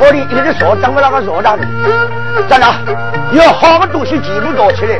[0.00, 1.66] 我里一个说当我那个说当的，
[2.48, 2.66] 真的
[3.32, 4.98] 有好的东西全部拿起来，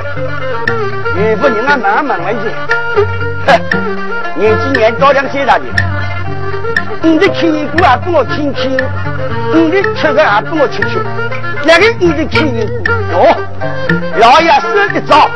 [1.17, 2.78] 岳父人啊慢慢来些，
[3.47, 3.61] 哼，
[4.37, 5.65] 年纪年大两岁了的，
[7.03, 8.77] 你的屁股啊给我亲亲，
[9.55, 10.99] 你的吃个啊给我吃吃，
[11.65, 13.35] 那个你的屁股哦，
[14.19, 15.29] 老爷是一招，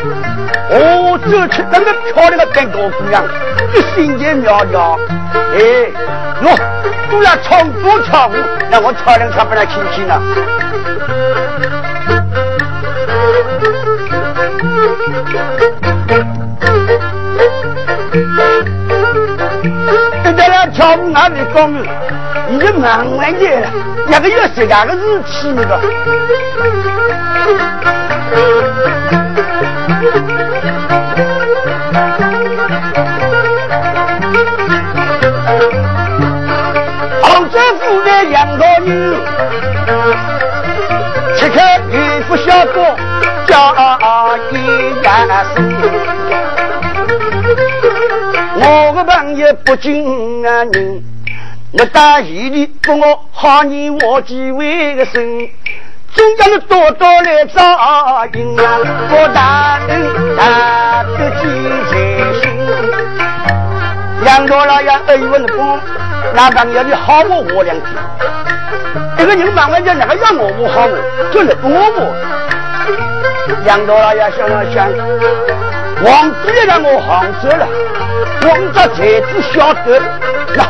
[0.70, 3.24] 哦，走出那么漂亮的白高姑娘，
[3.74, 4.98] 一心间苗条，
[5.54, 5.90] 哎。
[6.44, 6.48] 我
[7.08, 8.32] 都要唱歌跳舞，
[8.68, 10.20] 那我跳两跳不来亲亲了。
[21.12, 21.70] 哪里讲？
[22.48, 23.40] 你就忙完的，
[24.08, 25.78] 那个要谁家个日期那个？
[38.30, 39.16] 两个女，
[41.36, 41.60] 吃客
[41.90, 42.96] 渔夫小锅
[49.04, 51.02] 朋友不敬啊人，
[51.72, 55.48] 那大义里给我好年我几位个生，
[56.14, 57.62] 总叫你多多来照
[58.34, 58.78] 应啊，
[59.10, 61.42] 我大恩大德记
[61.90, 61.92] 在
[62.40, 62.42] 心。
[64.24, 65.80] 杨老老要恩问公。
[66.34, 67.84] 那朋友你好我我两句，
[69.18, 70.96] 一个人慢慢讲，那个要我我好我，
[71.32, 72.00] 就是多我。
[73.66, 74.88] 杨老老要想了想，
[76.04, 77.66] 王子也让我行走了，
[78.46, 80.00] 王家才子晓得，
[80.56, 80.66] 那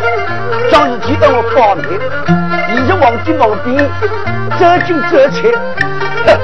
[0.70, 1.84] 张事体让我报名，
[2.70, 3.76] 你是王金毛病，
[4.58, 5.50] 走进走出，
[6.26, 6.38] 哼，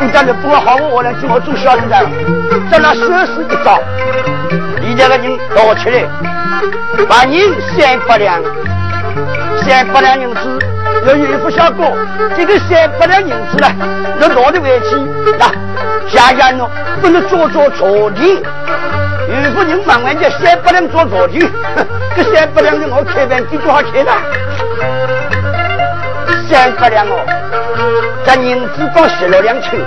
[0.00, 2.06] 你讲的不好我我两句，我总晓得的，
[2.70, 3.78] 在那手势一招，
[4.80, 6.04] 你这个人躲起来。
[7.08, 8.40] 把银三百两，
[9.62, 10.58] 三百两银子
[11.06, 11.84] 要岳父小哥，
[12.36, 13.68] 这个三百两银子呢，
[14.20, 14.96] 要拿得回去，
[15.38, 15.50] 那
[16.08, 16.68] 想想喏，
[17.00, 18.10] 不能做做坐
[19.32, 19.42] 定。
[19.42, 21.40] 岳父人忙完就三百两做坐定，
[22.16, 24.12] 这三百两的我开饭店多少钱呢？
[26.48, 27.16] 三百两哦，
[28.26, 29.80] 这银子到十六两钱，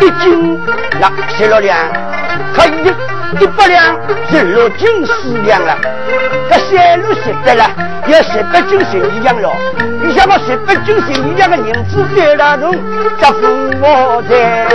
[0.00, 0.58] 一斤
[0.98, 1.76] 那十六两，
[2.54, 2.92] 可一。
[3.38, 3.94] 一百两
[4.28, 5.78] 是六斤四两了，
[6.50, 7.70] 这三路十得了，
[8.08, 9.48] 要十八斤十一两了。
[10.02, 12.74] 你想我十八斤十一两的银子在哪弄？
[13.20, 13.46] 这富
[13.80, 14.66] 我在，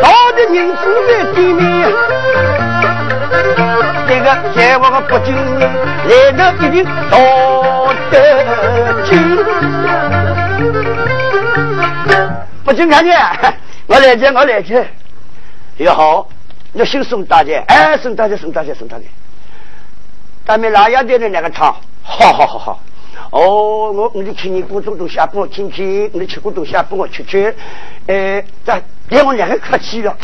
[0.00, 1.92] 到底银子在地面，
[4.08, 5.34] 这个在我的北京
[6.08, 7.18] 来的一定到
[8.10, 8.14] 得
[9.04, 9.10] 紧。
[12.64, 13.20] 不进看见，
[13.86, 14.86] 我来接，我来接。
[15.76, 16.28] 也好，
[16.72, 19.04] 你姓宋大姐，哎，宋大姐，宋大姐，宋大姐。
[20.46, 22.80] 咱们老爷子的那个汤，好好好好。
[23.30, 27.54] 哦，我我就请你过种东西啊，帮我听听；你吃过东西啊，帮我吃吃。
[28.06, 30.16] 哎，这连我两个客气了。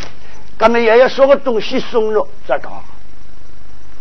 [0.59, 2.83] 咱们也要说个东西送了，再搞。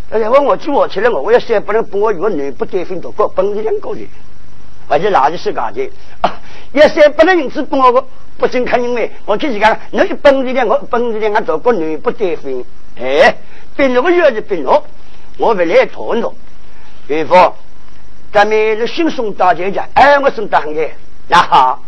[0.10, 4.08] 哎呀，问我叫我起来，我我要先不能帮我有女不对分多个，本是两个人，
[4.88, 5.90] 而且哪里是干的？
[6.22, 6.34] 啊
[6.74, 8.06] 要三不能银子帮我个。
[8.38, 12.64] 不准看人为，我就是讲，你一本事的，我本事的，俺做个女不得分。
[13.00, 13.36] 哎，
[13.76, 14.84] 本了个月是本了，
[15.40, 16.32] 我不来讨论。
[17.08, 17.34] 岳父，
[18.32, 20.96] 咱们是新送大姐姐，哎，我送大爷。
[21.28, 21.82] 那好，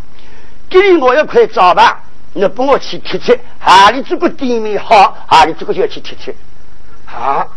[0.70, 2.02] 今天我要快早吧，
[2.34, 6.34] 你帮我去贴贴，哪里这个店面好，哪里这个就要去贴贴。
[7.06, 7.48] 好，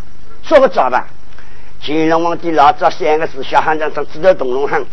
[0.43, 1.07] 说个早吧。
[1.85, 4.85] 乾隆皇帝老早三个字，小汉长上知道东龙汉，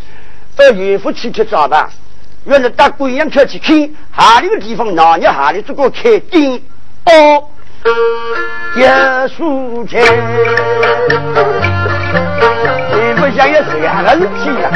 [0.55, 1.89] 到岳父去贴早吧。
[2.45, 3.77] 原来到贵阳桥去看，
[4.17, 6.61] 哪里个地方哪里哪里这个开店
[7.05, 7.49] 哦，
[8.75, 10.03] 有书钱，
[13.19, 14.71] 不想要这样的事情啊？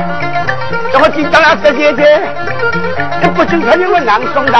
[0.91, 2.21] 怎么今朝要这姐姐？
[3.21, 4.57] 你不经常你我南送的，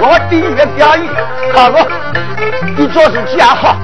[0.00, 1.06] 我第一个表演
[1.52, 1.78] 好不，
[2.74, 3.76] 你做事情也好，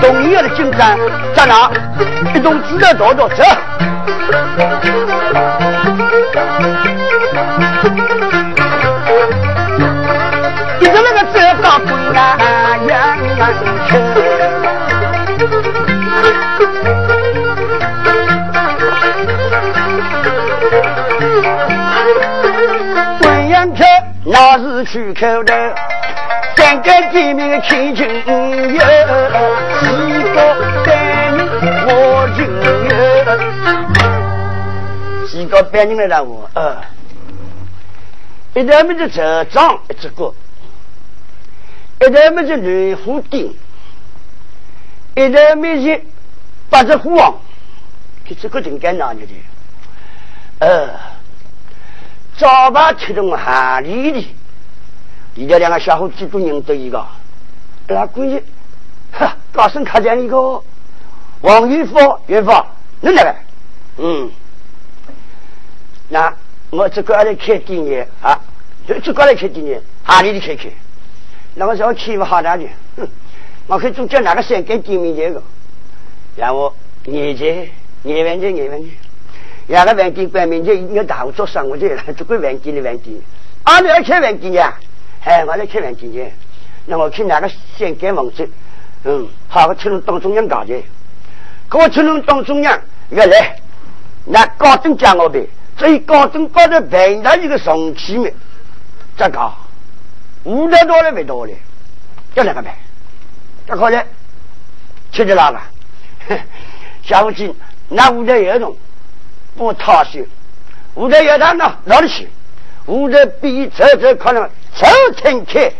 [0.00, 0.98] 同样的紧张
[1.36, 1.70] 在哪？
[2.34, 3.44] 一动知道多多走。
[24.34, 25.76] 那是去口的，
[26.56, 28.24] 三个地名天津有，
[29.78, 29.86] 几
[30.34, 30.36] 个
[30.84, 30.90] 百
[31.30, 31.38] 人
[31.86, 31.88] 我
[32.36, 32.42] 就
[35.22, 36.78] 有，几个百人的任务，呃，
[38.54, 40.34] 一代没的车长一只个，
[42.00, 43.56] 一代没的女虎丁，
[45.14, 46.02] 一代没的
[46.68, 47.38] 八只虎王，
[48.28, 49.32] 这这个挺干哪里的？
[50.58, 50.90] 呃。
[52.36, 54.34] 早把出动哈里的，
[55.34, 57.06] 你家两个小伙子都认得一个，
[57.86, 58.42] 那估计，
[59.12, 60.62] 哈，高声看见一个。
[61.40, 61.94] 王玉福，
[62.26, 62.66] 玉芳，
[63.02, 63.36] 你那个，
[63.98, 64.30] 嗯，
[66.08, 66.34] 那
[66.70, 68.40] 我这个来开店呢啊，
[68.88, 70.70] 就这个来开店呢，哈里的开开，
[71.54, 72.66] 那我说欺负好大的，
[72.96, 73.06] 哼，
[73.66, 75.42] 我可以做叫哪个三间店面这个，
[76.34, 77.70] 然后年纪
[78.02, 78.90] 年万年年万年。
[79.66, 83.16] 两个饭店关门就一个大户做生意去了，这个饭店的饭店，
[83.62, 84.74] 啊，你要开饭店呀？
[85.24, 86.32] 哎，我来开饭店去。
[86.84, 88.46] 那我去哪个县干房子？
[89.04, 90.84] 嗯，好，我去侬当中央搞去。
[91.68, 92.78] 可我去侬当中央，
[93.08, 93.56] 原来
[94.26, 98.28] 那高等讲我呗，最高等高的平台一个上气嘛，
[99.16, 99.56] 咋搞？
[100.44, 101.52] 五百多了没多了，
[102.34, 102.74] 要哪个办？
[103.66, 104.06] 这可能
[105.10, 106.38] 吃的哪个？
[107.02, 107.50] 下午去
[107.88, 108.76] 那五百有种。
[109.56, 110.26] 不讨喜，
[110.94, 112.28] 我在乐堂呢，哪里去？
[112.86, 114.42] 我在比走走可能
[114.74, 114.86] 走
[115.16, 115.72] 天开，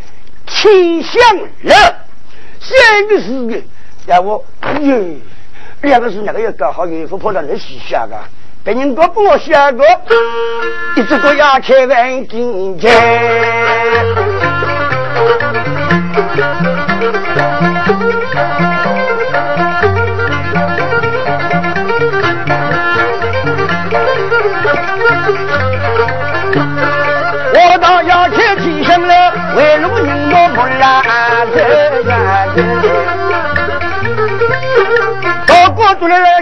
[0.46, 1.20] 天香
[1.62, 1.74] 乐，
[2.60, 3.60] 三个四个，
[4.06, 4.44] 让我
[4.80, 5.20] 哟，
[5.82, 8.16] 两个是哪个要搞好衣服跑到那洗下个？
[8.62, 9.84] 别人哥不我下个，
[10.96, 12.90] 一直都要开万金钱。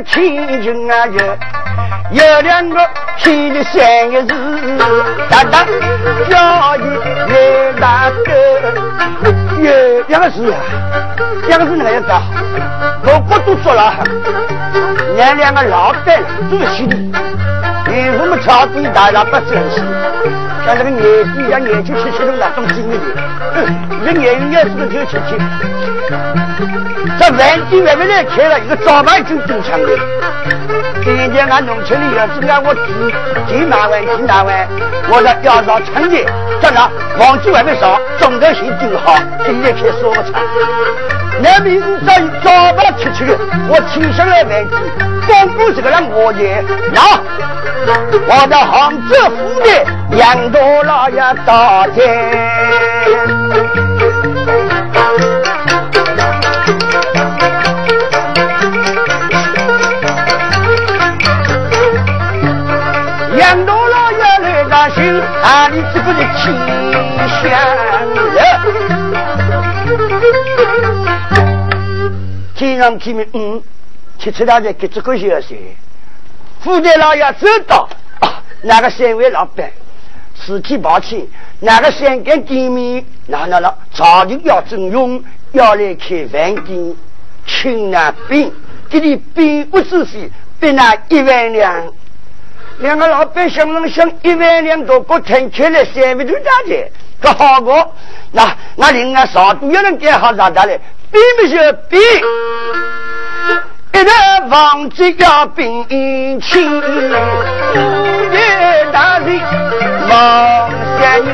[0.03, 1.19] 过都来亲近啊就，
[2.11, 2.77] 有两个
[3.19, 4.35] 天的三个字，
[5.29, 5.65] 大大
[6.29, 6.81] 叫一
[7.29, 8.33] 越大个，
[9.59, 10.57] 越两个字呀，
[11.49, 12.23] 两个字哪样子啊？
[13.05, 13.95] 到过都做了，
[15.17, 17.13] 那两个老板都是兄弟。
[17.87, 19.83] 你父母差别大，那不珍惜。
[20.65, 21.03] 像这个年
[21.35, 22.99] 纪像年纪轻轻的那种经历，
[24.05, 25.37] 这年龄也是个九七七。
[27.19, 29.89] 这饭店外面来开了一个招牌就正常的。
[31.05, 32.81] 今天俺农村里要是让我几
[33.49, 34.69] 几万万几万万，
[35.11, 36.25] 我说要上春节，
[36.61, 36.89] 在那
[37.19, 41.22] 黄金外面上，中头心就好，今天开说不长。
[41.41, 42.13] 那名字早
[42.45, 43.39] 招牌出去了，
[43.69, 44.69] 我请上来饭店。
[45.27, 46.63] 光顾这个人我也
[46.93, 47.01] 那，
[48.27, 49.69] 我的杭州府的
[50.17, 52.03] 杨多老爷大街，
[63.37, 66.53] 杨多老爷来大兴，啊，你这个是清
[67.43, 67.51] 香
[72.63, 73.61] 天上天明，嗯。
[74.21, 75.59] 七七大姐给这个消息，
[76.61, 77.89] 副队老爷知道
[78.21, 79.69] 啊，那个三位老板
[80.37, 81.27] 尸体抱歉，
[81.59, 85.21] 那个三间店面，那那那，早就要征用，
[85.51, 86.95] 要来开饭店，
[87.49, 88.53] 请那兵，
[88.89, 91.93] 给你兵不仔细，别拿一万两。
[92.79, 97.93] 两个老板想了想，一万两多，我腾出来三位多大姐，可好过。
[98.31, 100.81] 那那另外少都有人给好啥的嘞？
[101.13, 102.01] 兵不是兵。
[103.93, 105.87] 一代王子要病
[106.41, 106.81] 亲，五
[108.33, 109.39] 代大人
[110.09, 111.29] 王相迎，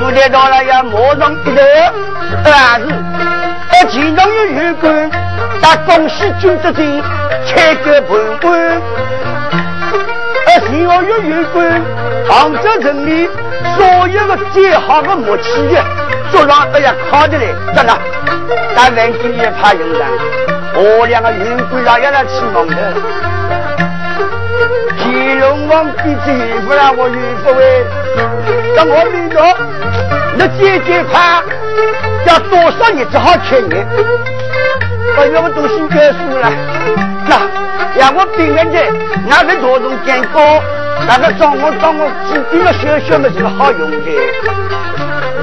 [0.00, 1.62] 五代到了要马上一代
[2.44, 2.86] 儿子，
[3.70, 5.10] 而其中有员官
[5.60, 7.02] 打恭喜军德军，
[7.54, 8.08] 开个盘
[8.40, 8.80] 官，
[10.46, 11.82] 而其后有员官
[12.26, 13.28] 杭州城里？
[13.76, 15.84] 所有的最好的木器的，
[16.34, 17.96] 桌上哎呀靠的嘞，真的，
[18.74, 20.08] 但万金也怕用上。
[20.74, 22.74] 我两个云贵老爷来吃馒头，
[24.98, 27.86] 乾隆皇帝这衣服让我岳父喂，
[28.74, 29.56] 那我领导，
[30.36, 31.40] 那姐姐怕
[32.26, 33.76] 要多少日子好吃呢？
[35.16, 36.50] 把那么东西结束了，
[37.28, 37.46] 那
[37.96, 38.78] 让我病人的
[39.28, 40.42] 那个多种健康，
[41.06, 44.10] 那个装我装我指定的小小的这个好用的，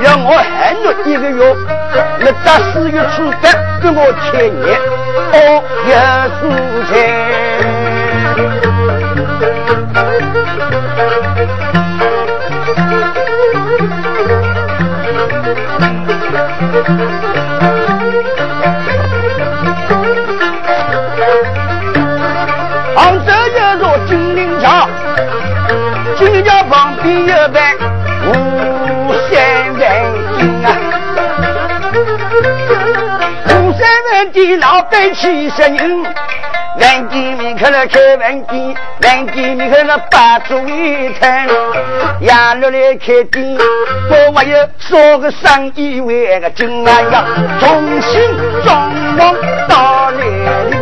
[0.02, 1.56] 让我还了一个月，
[2.20, 4.80] 那到四月初八给我千年。
[5.34, 5.90] 哦，也
[6.40, 6.42] 是
[6.92, 7.41] 钱。
[34.22, 36.04] 五三万的老板七十人。
[36.80, 41.48] 万金米开了开万金，万金米开了八桌一餐，
[42.22, 43.58] 亚落来开店，
[44.10, 47.26] 我还有少个生意为个金啊呀，
[47.60, 48.22] 重新
[48.64, 49.36] 装潢
[49.68, 50.24] 到来
[50.70, 50.80] 临。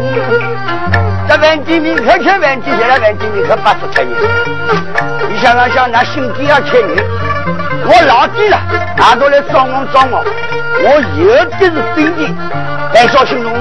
[1.28, 4.10] 这万金米开开万金，现在万金米开八桌开业。
[5.30, 7.04] 你想想想，那新店要开业，
[7.86, 8.62] 我老弟了，
[8.96, 10.24] 拿过来装潢装潢，
[10.84, 11.66] 我有的是
[11.96, 12.36] 生意，
[12.94, 13.54] 来绍兴隆。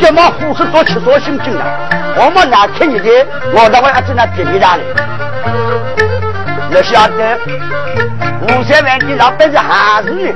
[0.00, 1.64] 这么护士多吃多心经了，
[2.16, 4.82] 我们哪天你的，我那会还在那别你那里。
[6.70, 7.38] 你晓得，
[8.42, 10.34] 五三万的老板是汉子人，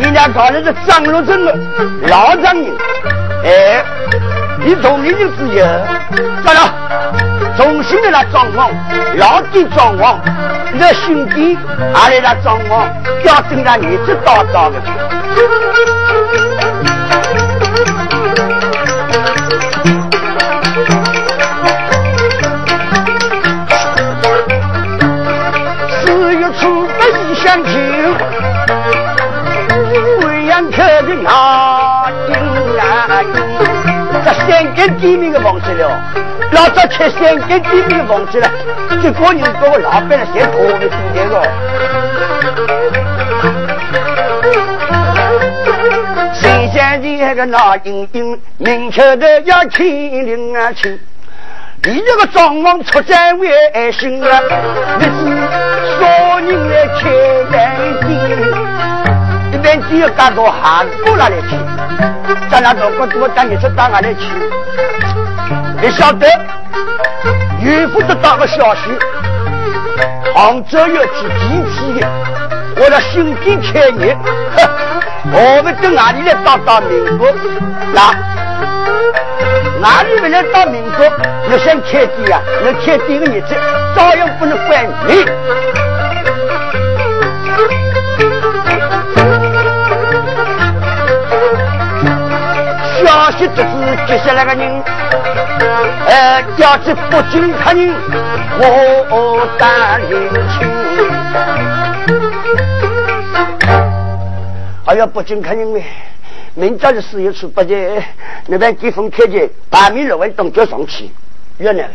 [0.00, 1.54] 人家搞的是张罗镇的
[2.08, 2.72] 老丈人。
[3.44, 3.84] 哎，
[4.60, 5.66] 你同龄人之友，
[6.44, 6.72] 咋了？
[7.56, 8.70] 重新的来装潢，
[9.16, 10.16] 老店装潢，
[10.74, 11.58] 那兄弟
[11.94, 12.86] 还来那装潢，
[13.24, 14.76] 要等他日子到到的。
[27.34, 27.72] 相亲，
[30.20, 32.32] 贵阳客的哪进
[32.76, 33.24] 来？
[34.24, 36.00] 这三更店面的房子了，
[36.52, 38.50] 老早吃三更店面的房子了，
[39.00, 42.05] 结果人把我老板了，先拖的进来了。
[47.02, 50.98] 新乡的那个那英英，明确的要亲临啊亲。
[51.84, 54.40] 你这个装潢出在外心啊，
[54.98, 55.10] 你是
[56.00, 57.02] 少人来开
[57.50, 57.54] 饭
[58.00, 58.08] 店，
[59.52, 61.56] 一般只有干个汉过那来去，
[62.50, 64.26] 咱俩如果多带你去到哪里去？
[65.80, 66.26] 你晓得，
[67.60, 68.80] 岳父得到个消息，
[70.34, 72.08] 杭州要去地铁的，
[72.76, 74.16] 为了新店开业，
[75.32, 77.26] 我们到哪里来当当民国？
[77.92, 78.14] 那。
[79.78, 81.06] 哪里不能打民国，
[81.48, 82.40] 你想开店呀？
[82.64, 83.54] 你开店的日子，
[83.94, 85.24] 照样不能怪你。
[93.04, 94.82] 消息得知，接下来个人，
[96.08, 97.94] 呃，调去北京看人，
[98.58, 101.65] 我担心情。
[104.86, 105.84] 还要北京看人没？
[106.54, 108.00] 明朝的四月初八日，
[108.46, 111.10] 那边疾风开的，八米六万东就上去，
[111.58, 111.90] 原来，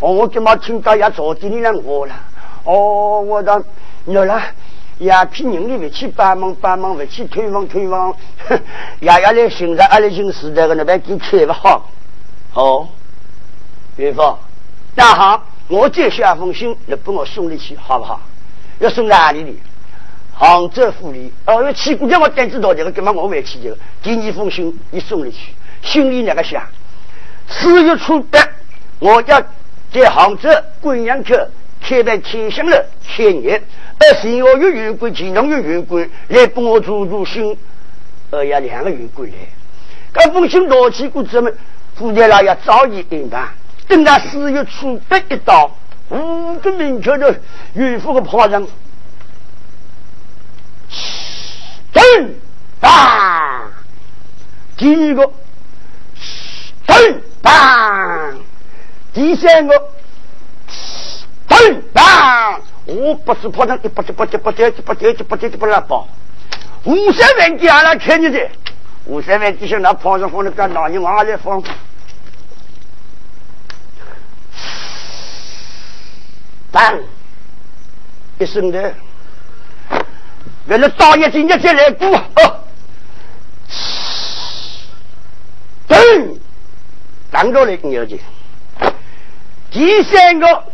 [0.00, 2.14] 哦，我今嘛听到要坐地里来我了，
[2.64, 3.62] 哦，我讲，
[4.06, 4.42] 那了，
[5.00, 8.16] 鸦片人里回去帮忙帮忙，回去推房推房，
[8.48, 8.58] 哼，
[9.00, 11.90] 爷爷来寻着阿里新时代的那边给开不好，
[12.54, 12.88] 哦，
[13.96, 14.34] 岳父，
[14.94, 18.18] 那好，我再写封信来帮我送你去，好不好？
[18.78, 19.60] 要送哪里里？
[20.38, 23.78] 杭州府里，哦，要去过叫我单子到这个，干嘛我回去这个？
[24.02, 25.38] 第二封信你送了去，
[25.80, 26.62] 心里那个想，
[27.48, 28.38] 四月初八，
[28.98, 29.42] 我要
[29.90, 30.50] 在杭州
[30.82, 31.48] 贵阳客
[31.80, 33.62] 开办天香楼开业，
[33.98, 37.56] 而新我有员工，其中有员工来帮我助助兴，
[38.28, 39.32] 呃，要两个员工来。
[40.12, 41.48] 这封信拿去过之后，
[41.94, 43.48] 夫妻俩要早已安排，
[43.88, 45.74] 等到四月初八一到，
[46.10, 47.34] 五个明确的
[47.72, 48.66] 岳父的炮仗。
[51.96, 52.30] 噔
[52.78, 53.72] 当，
[54.76, 55.32] 第二个
[56.86, 58.38] 噔当，
[59.14, 59.74] 第三个
[61.48, 66.06] 噔当，我不是跑上一不接不接不接不接不接不拉包，
[66.84, 68.50] 五三万给俺来看你的，
[69.06, 71.62] 五三万就像那跑上放那个老你往来放，
[76.70, 77.00] 当
[78.38, 78.94] 一声的。
[80.68, 82.20] 原来大爷今天再来过，
[85.88, 86.38] 噔，
[87.30, 88.20] 当着来牛的。
[89.70, 90.64] 第三个，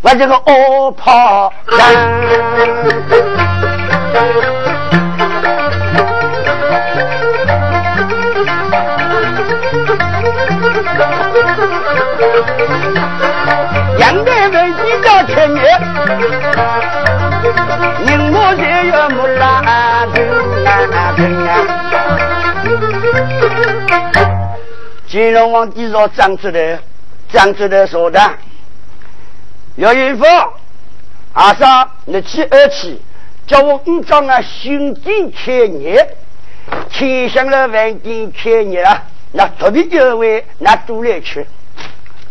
[0.00, 1.92] 我这个恶炮杨
[18.04, 20.06] 宁莫日月莫拉啊
[21.06, 21.64] 啊！
[25.06, 26.78] 金龙王地者张志德，
[27.32, 28.20] 张志德说的：
[29.76, 30.28] 刘云峰，
[31.32, 33.00] 阿嫂，你去二去，
[33.46, 36.16] 叫我五张啊，兄弟开业，
[36.90, 41.46] 天香楼饭店开业了，那特别就为，那都来吃。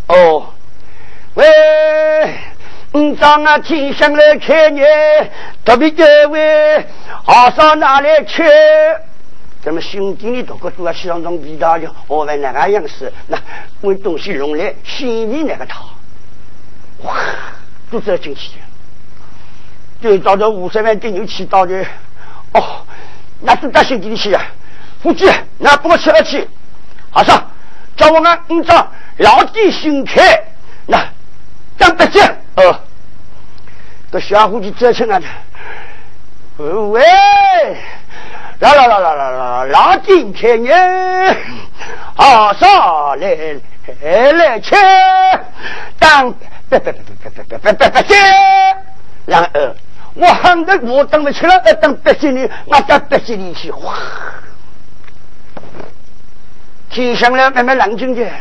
[0.07, 0.53] 哦，
[1.33, 1.45] 喂。
[2.93, 4.81] 五张啊，天香来看你，
[5.65, 6.85] 特别各位，
[7.23, 8.43] 好上哪里去？
[9.63, 13.37] 咱们兄弟里都个都要西装装皮大的，我们那个样式，那
[13.81, 15.85] 为东西用来心里那个套，
[17.03, 17.15] 哇，
[17.89, 18.65] 都这进去了。
[20.01, 21.83] 就到这五十万顶牛去到的，
[22.53, 22.85] 哦，
[23.41, 24.43] 那是大兄弟去啊！
[25.01, 26.47] 夫妻，那不我吃二去，
[27.09, 27.49] 好上，
[27.95, 30.43] 叫我们五张老弟新开，
[30.85, 31.03] 那
[31.77, 32.19] 张八戒，
[32.57, 32.79] 哦，
[34.13, 35.19] 这小伙计这成啊！
[36.59, 37.01] 喂。
[38.59, 39.63] 啦啦啦啦啦啦！
[39.65, 40.77] 老金开年，
[42.15, 43.35] 阿嫂来
[44.03, 44.75] 来来吃，
[45.97, 46.31] 当
[46.69, 48.15] 别别别别别别别别别接，
[49.25, 49.49] 然后
[50.13, 53.95] 我喊的我等不起了，等别接你，我到别接你去，哗！
[56.91, 58.31] 天上了，慢慢冷静点。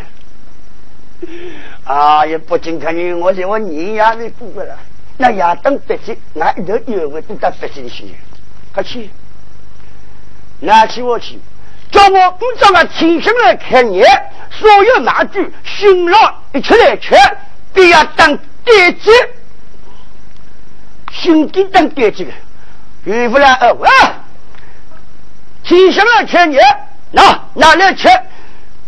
[1.84, 4.76] 啊，也不仅看你，我在我年牙里过过了，
[5.16, 8.04] 那亚当别接，那一头有我都到别接你去，
[8.72, 9.10] 快去。
[10.60, 11.38] 拿起我去，
[11.90, 14.02] 叫我不这个天生来看你，
[14.50, 17.16] 所有拿具新郎一起来吃，
[17.74, 19.10] 都要当爹子，
[21.10, 22.30] 兄弟当爹子的，
[23.04, 24.24] 岳父来哦啊，
[25.64, 26.56] 天生来看你，
[27.10, 27.22] 那
[27.54, 28.08] 拿来吃，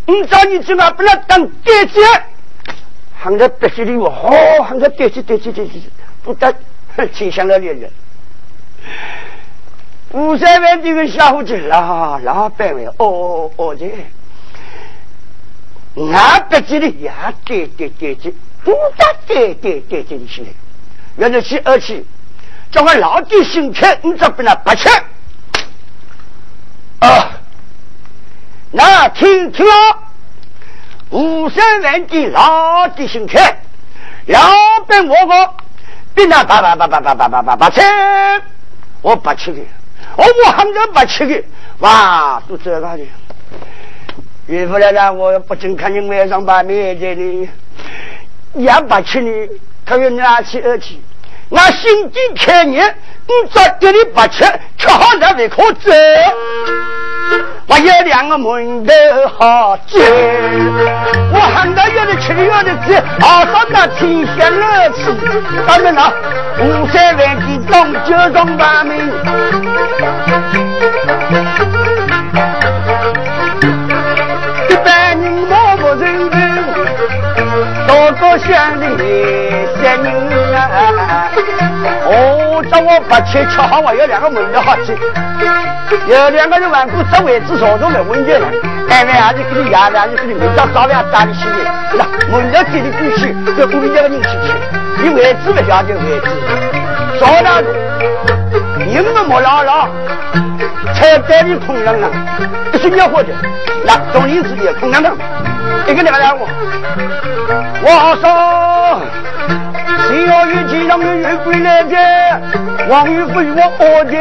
[0.07, 2.01] 你找你怎么不能当爹子？
[3.21, 4.31] 喊着别墅里我好
[4.63, 5.73] 喊着爹子爹子爹子，
[6.25, 6.53] 不得
[7.13, 7.91] 天生来练练。
[10.11, 13.87] 五三万这个小伙子，老老板位，哦哦的，
[16.13, 18.33] 俺不记得呀，对对对对，
[18.65, 20.49] 不打对对对对的起来，
[21.17, 22.05] 原来去二去，
[22.71, 24.89] 叫我老弟心开，你这不能不吃
[27.01, 27.31] 啊？
[28.71, 29.99] 那听听了，
[31.11, 33.61] 五三万的老弟心开，
[34.27, 34.41] 老
[34.87, 35.55] 板我个，
[36.15, 37.81] 别那叭叭叭叭叭叭叭叭叭吃，
[39.03, 39.61] 我不吃的。
[40.17, 41.45] 我我喊着不吃的，
[41.81, 43.05] 哇，都这个的。
[44.47, 47.49] 岳父来了，我不准看你晚上把面在的，
[48.55, 49.49] 也不吃呢。
[49.87, 51.03] 他又拿起二起，
[51.49, 54.45] 我心底开你，你早给你不吃，
[54.79, 55.91] 吃好了胃口走。
[57.67, 58.93] 我有两个馒头
[59.39, 59.99] 好吃，
[61.33, 65.17] 我喊他要的吃的要的吃，好上那天香乐吃。
[65.67, 66.13] 当然了，
[66.61, 68.95] 五三万的东九中八名，
[74.69, 76.65] 一般人莫不认真，
[77.87, 78.85] 多多乡里
[79.85, 80.09] 三人
[80.55, 81.29] 啊。
[82.07, 84.97] 哦，叫我不吃，吃好我有两个馒头好吃。
[86.09, 88.49] 有两个人顽固这位置上都没问题了，
[88.89, 94.55] 单位还是给你压的，你给你明早早点打你去的，那馒头给你过去，就鼓励这个人去吃。
[95.03, 96.31] 你位置不了解位置，
[97.21, 97.45] 早点
[98.91, 99.89] 人们莫老老，
[100.95, 102.11] 菜单里空荡荡，
[102.73, 103.29] 不是要活的，
[103.85, 105.15] 那总理子也空荡荡，
[105.87, 106.47] 一个两个两个，
[107.83, 109.64] 我说。
[110.09, 111.97] 谁要有钱让我有鬼来的，
[112.89, 114.17] 王玉飞我二弟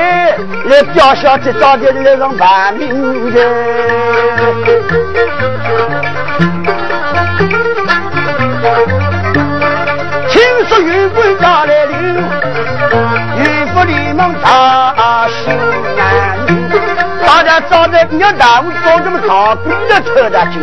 [0.69, 3.39] 来掉小姐找的来上排名的。
[10.29, 12.15] 听说玉贵要来临，
[13.37, 15.53] 玉不礼貌大心
[15.97, 16.01] 难，
[17.25, 20.61] 大家找的你要耽误，找这么大姑的扯大筋。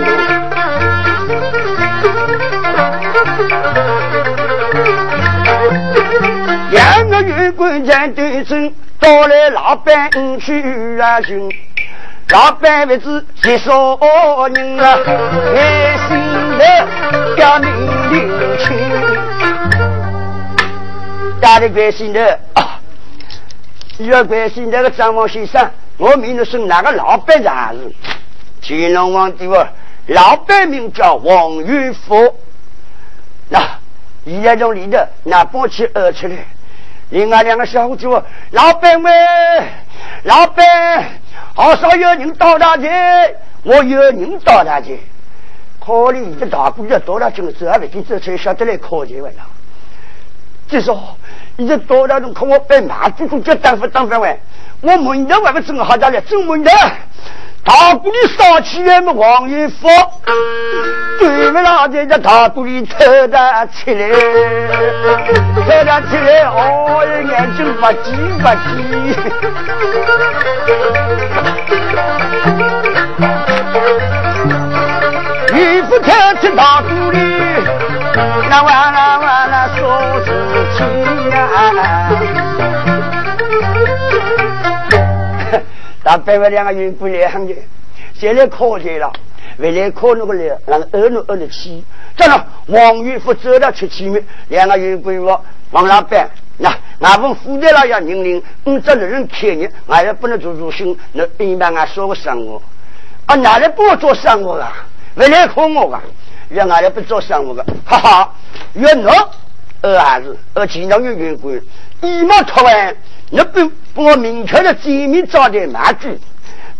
[7.52, 11.50] 官在对阵，到了老板去啊寻，
[12.30, 13.98] 老板位置接受
[14.54, 16.18] 人啊，开心
[16.58, 16.64] 的
[17.36, 17.70] 要命
[18.12, 18.74] 令去，
[21.40, 22.80] 大的关心的啊，
[23.98, 27.94] 要关心那个张王先生，我名字是哪个老板的子？
[28.62, 29.66] 乾隆皇帝我
[30.06, 32.34] 老板名叫王玉福，
[33.48, 33.60] 那
[34.24, 36.36] 一夜中里的那帮去饿出来。
[37.10, 38.06] 另外两个小伙子，
[38.52, 39.12] 老板们，
[40.24, 40.64] 老板，
[41.54, 42.88] 好少有人到那去，
[43.64, 44.98] 我有人到那去，
[45.80, 49.40] 考虑你的大姑要到了京走，还不给走出来，晓得来考验完了。
[50.68, 51.16] 就说，
[51.56, 54.38] 你这到了中，看我被马祖祖就当不当饭碗，
[54.82, 56.70] 我门头还不整好家了，整门头。
[57.62, 59.12] 大鼓里烧起来么？
[59.12, 59.86] 王玉福，
[61.18, 61.86] 对不啦？
[61.86, 64.08] 在大鼓里偷得起来，
[65.54, 68.68] 偷得起来，哦，眼睛不急不急。
[75.54, 77.18] 玉福偷起大鼓里，
[78.48, 79.78] 那完了完了说
[80.24, 80.26] 事
[80.78, 80.78] 情
[81.30, 82.49] 呀！
[86.10, 87.54] 大伯伯两个人不两的，
[88.14, 89.12] 现在考去了，
[89.58, 91.84] 未来考那个了，那个二六二六七，
[92.16, 96.28] 这了王玉福走了出去面，两个人规我王老板。
[96.58, 102.60] 那俺们负责了要年龄，我这女人开业，俺也不能做做心，那一般俺说个生活，
[103.26, 104.84] 啊，哪来不做生活啊？
[105.14, 106.02] 未来考我啊，
[106.48, 108.34] 让俺来不做生活的，哈哈，
[108.74, 109.12] 越诺
[109.82, 111.58] 二孩子，而经常有员工，
[112.02, 112.94] 一毛出完，
[113.30, 116.18] 你不把我明确的见面招待满句，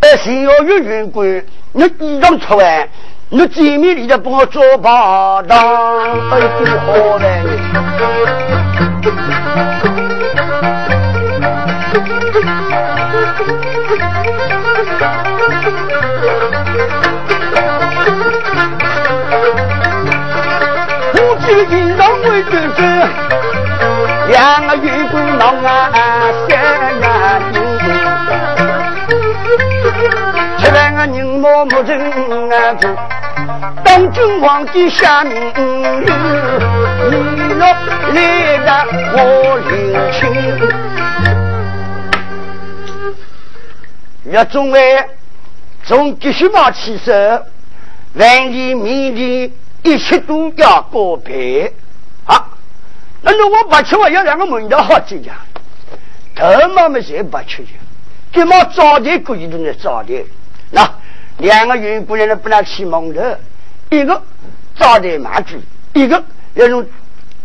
[0.00, 1.24] 而谁要有员工，
[1.72, 2.88] 你一张出完，
[3.30, 5.58] 你见面你就帮我做保障，
[6.30, 7.42] 哎，最好嘞。
[22.22, 22.78] 为对分，
[24.28, 25.90] 两个月不能啊
[26.48, 26.50] 三
[27.00, 27.04] 呀
[30.58, 32.00] 吃饭个人默默真
[32.52, 32.90] 啊做，
[33.84, 36.06] 当君皇帝下命令。
[38.12, 38.16] 来
[38.58, 38.68] 的
[39.12, 39.18] 我
[39.68, 39.70] 领
[40.12, 40.20] 情，
[44.24, 45.04] 岳中尉
[45.84, 47.12] 从吉须茂起手，
[48.14, 49.52] 万里米里
[49.82, 51.72] 一切都要告别！
[53.22, 55.44] 那如果不去，我要两个门道好进呀。
[56.34, 57.70] 头毛没谁不去的，
[58.32, 60.24] 这么早点过一顿的早点。
[60.70, 60.88] 那
[61.38, 63.20] 两个员工人不能起蒙头，
[63.90, 64.22] 一个
[64.76, 65.60] 早点麻子，
[65.94, 66.22] 一个
[66.54, 66.86] 要用。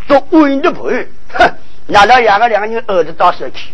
[0.07, 1.51] 做稳的赔，哼！
[1.87, 3.71] 拿到两个两个人儿子到手去，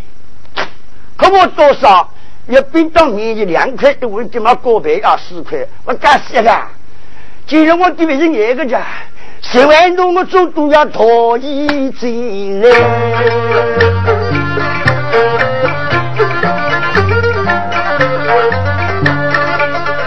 [1.18, 2.10] 可我多少
[2.48, 6.70] 一冰当面积两块，一碗怎么过百要四块，我干死了！
[7.46, 8.82] 今天我这边是哪个家？
[9.44, 12.70] 十万多我做都要脱衣进来。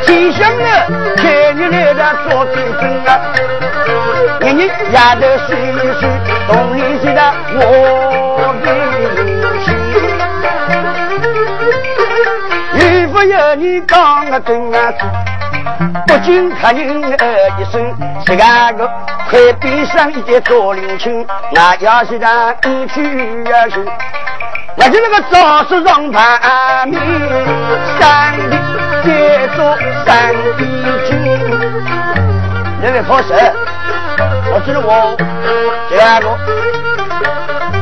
[0.06, 3.08] 天香了，千年来的做天真啊！
[4.40, 5.56] 你你丫头岁
[6.00, 6.08] 岁，
[6.48, 7.20] 懂你些的
[7.56, 7.58] 我
[8.64, 8.66] 的
[9.64, 9.66] 心。
[12.78, 14.76] 如果有你讲个真啊，
[16.06, 18.44] 不禁看人儿一声，这个
[19.28, 23.84] 快闭上一点做灵亲，那要是让你去呀去，
[24.76, 27.00] 我就那个早是上盘面，
[27.98, 28.56] 三里
[29.02, 30.64] 接着三里
[31.08, 31.12] 军，
[32.82, 33.34] 那位跑手。
[34.52, 35.16] 我知道我
[35.90, 36.26] 这样个，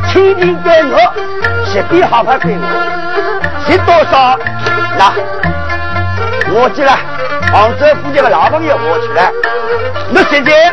[0.09, 0.97] 天天给我
[1.67, 2.65] 十笔好牌给我，
[3.67, 4.39] 十多少？
[4.99, 5.13] 那
[6.55, 6.93] 我记了，
[7.53, 9.31] 杭州附近的老朋友我去了，
[10.11, 10.73] 那现在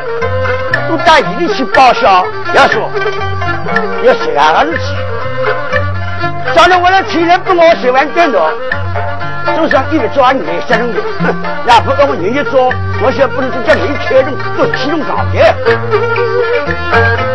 [0.89, 2.89] 我到伊里去报销，要说
[4.03, 4.95] 要十万个日去，
[6.55, 8.49] 早上我的天天不我写完电脑。
[9.57, 11.01] 就像一个抓你杀人的，
[11.65, 12.71] 然后让我人家做，
[13.03, 17.28] 我现在不能叫人开人做其中搞的。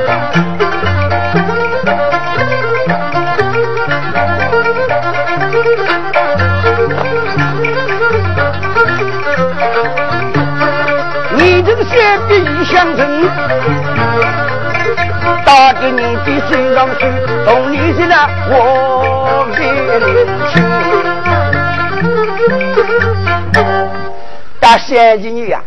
[12.30, 13.28] 一相称，
[15.44, 17.00] 打给你的身上去，
[17.44, 18.16] 懂你现在
[18.48, 19.60] 我给
[20.52, 20.64] 情。
[24.60, 25.62] 打三十年呀，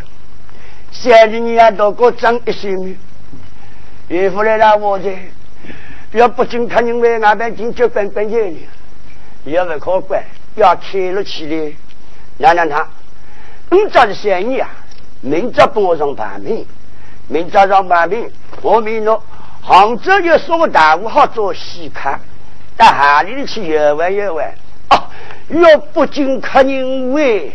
[0.91, 2.97] 三十年呀，都过挣一岁米。
[4.07, 5.17] 岳父来了，我这
[6.13, 8.59] 要不进他因为那边进结婚关键的，
[9.45, 10.23] 也不可管，
[10.55, 11.71] 要开了起来。
[12.37, 12.87] 娘娘他，
[13.69, 14.67] 你这是三年呀，
[15.21, 16.65] 明早帮我上盘命，
[17.27, 18.29] 明早上盘命，
[18.61, 19.21] 我明了
[19.61, 22.19] 杭州有什么大物好做戏看，
[22.77, 24.53] 到哪里去游玩游玩？
[24.89, 25.03] 哦，
[25.49, 27.51] 要不进客人位。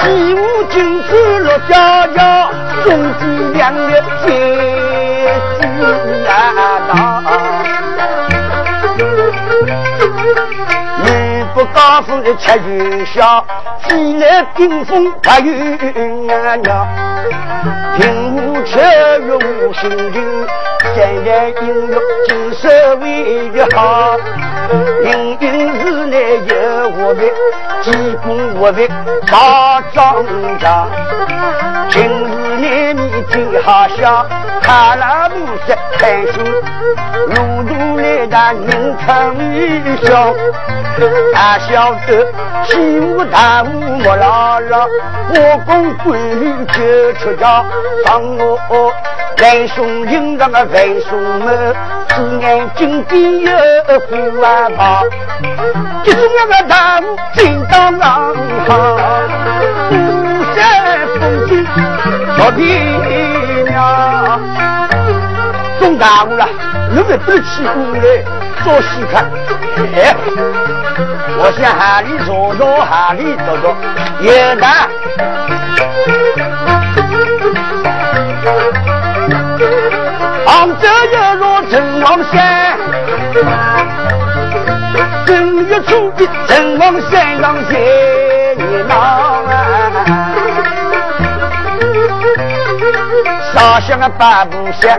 [0.00, 2.50] 西吴金子落家家，
[2.82, 4.81] 中举两月结
[11.92, 13.44] 女不高富的吃元宵，
[13.80, 16.56] 飞来顶风白云啊。
[18.52, 20.46] 无车月无心情，
[20.94, 24.18] 三代应有金色为的好。
[25.02, 26.52] 明明日来有
[26.98, 27.22] 我的，
[27.80, 27.90] 济
[28.22, 28.86] 公我的
[29.26, 30.22] 大庄
[30.58, 30.86] 稼，
[31.88, 32.42] 今日。
[32.62, 34.24] 年你最好笑，
[34.62, 35.34] 卡拉木
[35.66, 40.32] 色开心，路途来的人看你笑，
[41.34, 42.24] 大晓得
[42.66, 43.66] 起舞大舞
[43.98, 44.86] 莫拉拉，
[45.30, 47.64] 我公闺女就出家，
[48.04, 48.22] 帮
[48.68, 48.92] 我
[49.38, 51.74] 来送迎上个外送们，
[52.08, 53.50] 只眼睛底有
[54.00, 55.04] 虎啊毛，
[56.04, 58.34] 一种那个大舞真当浪
[58.68, 58.98] 好。
[62.38, 62.64] 老爹
[63.68, 64.40] 娘，
[65.78, 66.48] 中大雾了，
[66.90, 68.24] 你们都起过来
[68.64, 69.30] 做戏看。
[69.94, 70.14] 哎，
[71.38, 73.76] 我想喊你坐坐，喊你坐坐，
[74.20, 74.88] 有难。
[80.44, 82.34] 杭州一座城隍山，
[85.24, 88.98] 正月初一城隍山上写热闹啊。
[93.54, 94.98] 大乡啊，八不乡，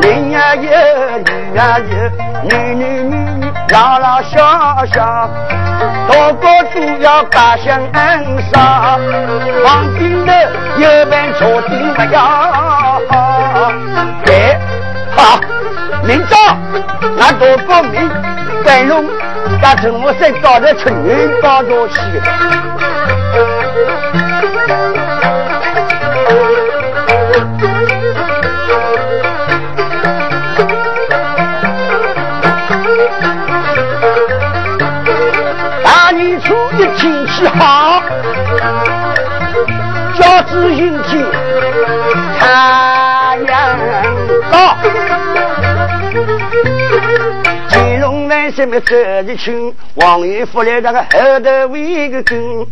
[0.00, 0.62] 男呀有，
[1.18, 1.86] 女呀有，
[2.42, 5.30] 女女女女，老老小小，
[6.08, 9.00] 大家都要家乡安上。
[9.64, 10.32] 旁边的
[10.78, 12.20] 有本坐定不要，
[14.26, 14.58] 哎，
[15.16, 15.40] 好，
[16.04, 16.36] 明早
[17.16, 18.10] 那多报名，
[18.64, 19.04] 白龙
[19.60, 22.00] 把陈木山搞得成人高着去。
[37.42, 38.00] 气好，
[40.16, 41.26] 交子阴天，
[42.38, 43.78] 太阳
[44.52, 44.76] 高。
[47.68, 48.94] 金龙湾上面走
[49.26, 52.64] 一群，王爷府来那个后头围个跟，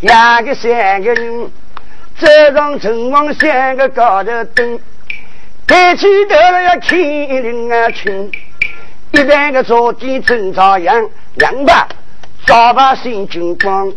[0.00, 1.50] 两个三个人
[2.16, 4.78] 走上城隍三个高头登，
[5.66, 8.30] 抬起头来要看林啊亲，
[9.10, 11.88] 一般个朝天正朝阳，两把。
[12.46, 13.90] 早把新军光，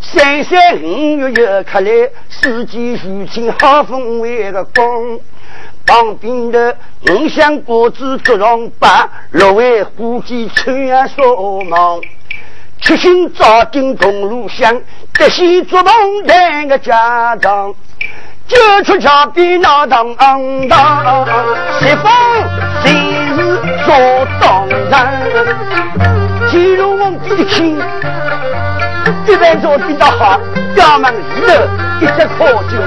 [0.00, 1.90] 三三五月又开来，
[2.28, 4.84] 四季如春好风味个光。
[5.84, 6.76] 旁边的
[7.08, 11.16] 五香果子桌上摆，六位伙计穿啊烧
[11.68, 12.00] 忙，
[12.80, 14.80] 七星照进铜炉香，
[15.12, 17.74] 德喜做梦谈个家长，
[18.46, 21.26] 九出桥边闹堂堂，
[29.60, 30.40] 做比较好，
[30.74, 31.52] 家门里头
[32.00, 32.78] 一直靠近。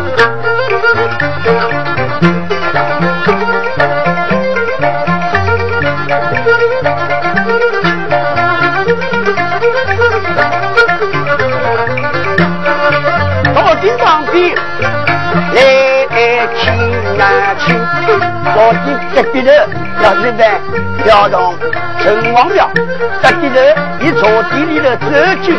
[13.54, 14.56] 到顶旁边
[15.54, 15.58] 来
[16.56, 16.62] 听
[17.20, 17.22] 啊
[17.60, 17.64] 听。
[18.56, 18.78] 到底
[19.16, 19.52] 这边头
[20.04, 20.60] 要是在
[21.06, 21.58] 要动
[22.00, 22.70] 城隍庙，
[23.22, 23.60] 这边头
[24.00, 25.56] 一朝地里头走进，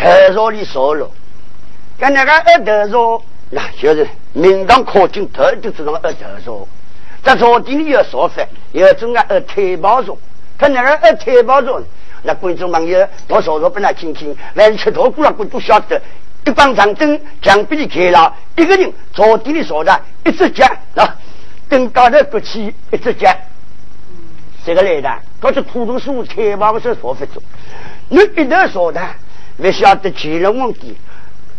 [0.00, 1.10] 头上里烧了，
[1.98, 6.66] 跟那个二头上，那就是明堂靠近头就知道二头上，
[7.22, 10.16] 在朝地里要烧饭，要种个二太保上，
[10.56, 11.82] 跟那个二太保上，
[12.22, 16.00] 那观众朋友，我说说本来听听，来吃多过了，我都晓得。
[16.46, 21.14] 一帮长征墙壁里开了，一个人朝地里坐着，一只脚啊，
[21.68, 23.30] 等高头不起，一只脚，
[24.64, 27.42] 这个来的，都是土豆树开房子说不中。
[28.08, 29.00] 你一头说的，
[29.60, 30.96] 不晓得乾隆皇帝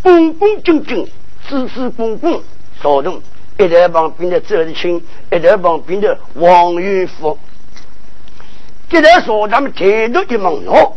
[0.02, 1.08] 恭恭敬敬、
[1.48, 2.42] 支支公公
[2.82, 3.22] 说动，
[3.60, 5.00] 一头旁边的周日清，
[5.32, 7.38] 一头旁边的王元福，
[8.90, 10.94] 这头说他们抬头一望哦。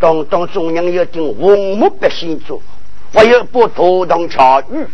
[0.00, 2.60] 当当中央要定红木百姓做，
[3.14, 4.84] 还有把头堂巧遇。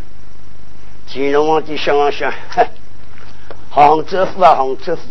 [1.11, 2.31] 乾隆皇帝想了想，
[3.71, 5.03] 杭州府啊杭州府，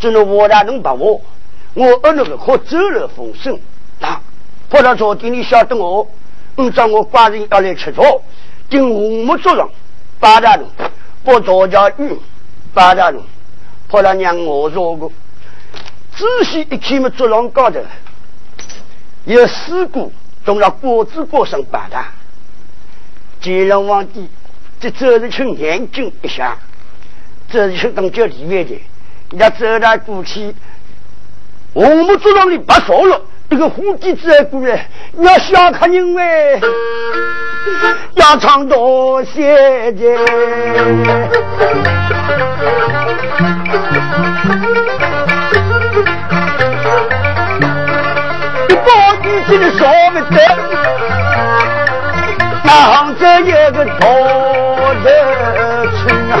[0.00, 1.22] 只能我大能把握，
[1.74, 3.56] 我二那个可走漏风声。
[4.00, 4.20] 那
[4.74, 6.04] 跑到朝廷里晓得我，
[6.56, 8.02] 按照我寡人要来吃茶，
[8.68, 9.70] 顶红木桌上，
[10.18, 10.66] 八大人
[11.22, 12.18] 把曹家玉，
[12.72, 13.22] 八大人
[13.88, 15.08] 跑来让我说个，
[16.16, 17.78] 仔细一看嘛，桌上高头。
[19.26, 20.12] 有四姑
[20.44, 22.08] 动了果子果上八大，
[23.40, 24.28] 乾隆皇帝
[24.80, 26.58] 这周日清眼睛一下，
[27.48, 28.72] 周日清当叫里面的，
[29.30, 30.52] 人家走来过去，
[31.74, 33.22] 我们桌上里不少了，
[33.54, 36.60] 这个虎弟子过来，要小看人喂，
[38.14, 40.02] 要唱多谢的。
[49.46, 50.40] 今的说不得，
[52.64, 54.08] 那这一个大
[55.04, 55.06] 的
[55.92, 56.34] 村啊，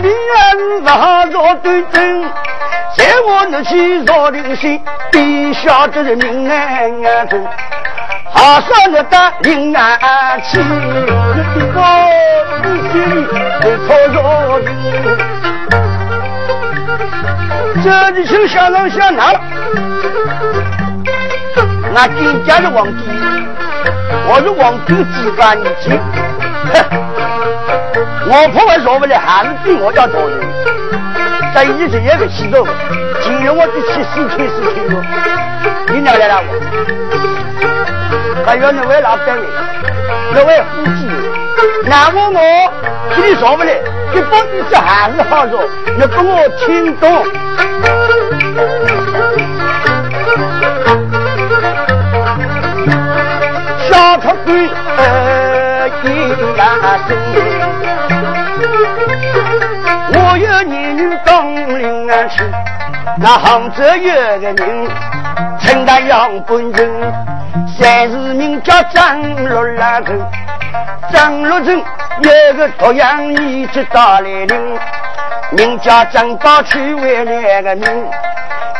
[0.00, 0.88] 这边人不
[1.30, 2.22] 做对阵，
[2.96, 4.80] 在我那去做灵心，
[5.12, 7.46] 地下的人民安中，
[8.32, 10.58] 好说那大临安去，
[11.74, 11.78] 我
[12.64, 13.28] 一心
[13.62, 14.68] 为错做灵。
[17.84, 19.34] 这里请小郎小郎，
[21.94, 23.02] 俺丁家的皇帝，
[24.26, 26.00] 我是皇帝几百年前，
[26.72, 27.09] 哼，
[28.32, 30.38] 我怕我做不来，还是比我要多人。
[31.52, 32.64] 这一直也个洗头，
[33.20, 35.02] 今日我得去死去死去了，
[35.88, 36.48] 你哪来了我？
[38.46, 39.42] 还要你为老单位，
[40.32, 41.10] 那位夫妻，
[41.86, 42.38] 那我我
[43.16, 43.74] 替你说不来，
[44.14, 47.26] 你到底是还是好说，你给我听懂。
[63.22, 64.88] 那杭州有个人，
[65.60, 67.12] 称他杨本人，
[67.78, 70.14] 三字名叫张六拉头，
[71.12, 74.78] 张六成有个鞅阳女子大来人。
[75.50, 78.10] 名叫张宝去为那个名，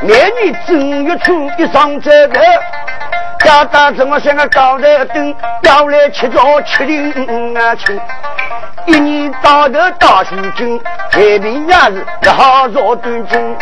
[0.01, 2.41] 每年正月初一上这个，
[3.45, 8.01] 家大怎么像个高头灯，要来吃早吃零啊去。
[8.87, 13.57] 一年到头大数军，太平也是要好做端正，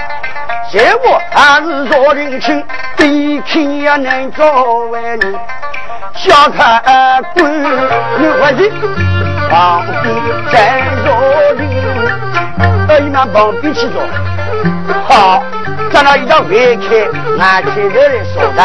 [0.70, 0.98] 财务
[1.30, 2.62] 还是做人情，
[2.94, 5.34] 对天也能做为你。
[6.14, 6.82] 小看
[7.34, 7.62] 官，
[8.18, 8.70] 你活计，
[9.50, 10.10] 皇帝
[10.52, 11.06] 在做
[11.56, 11.60] 人。
[12.86, 14.02] 到你们旁边去坐，
[15.08, 15.42] 好，
[15.90, 18.60] 咱俩一道回开，俺接着来说的。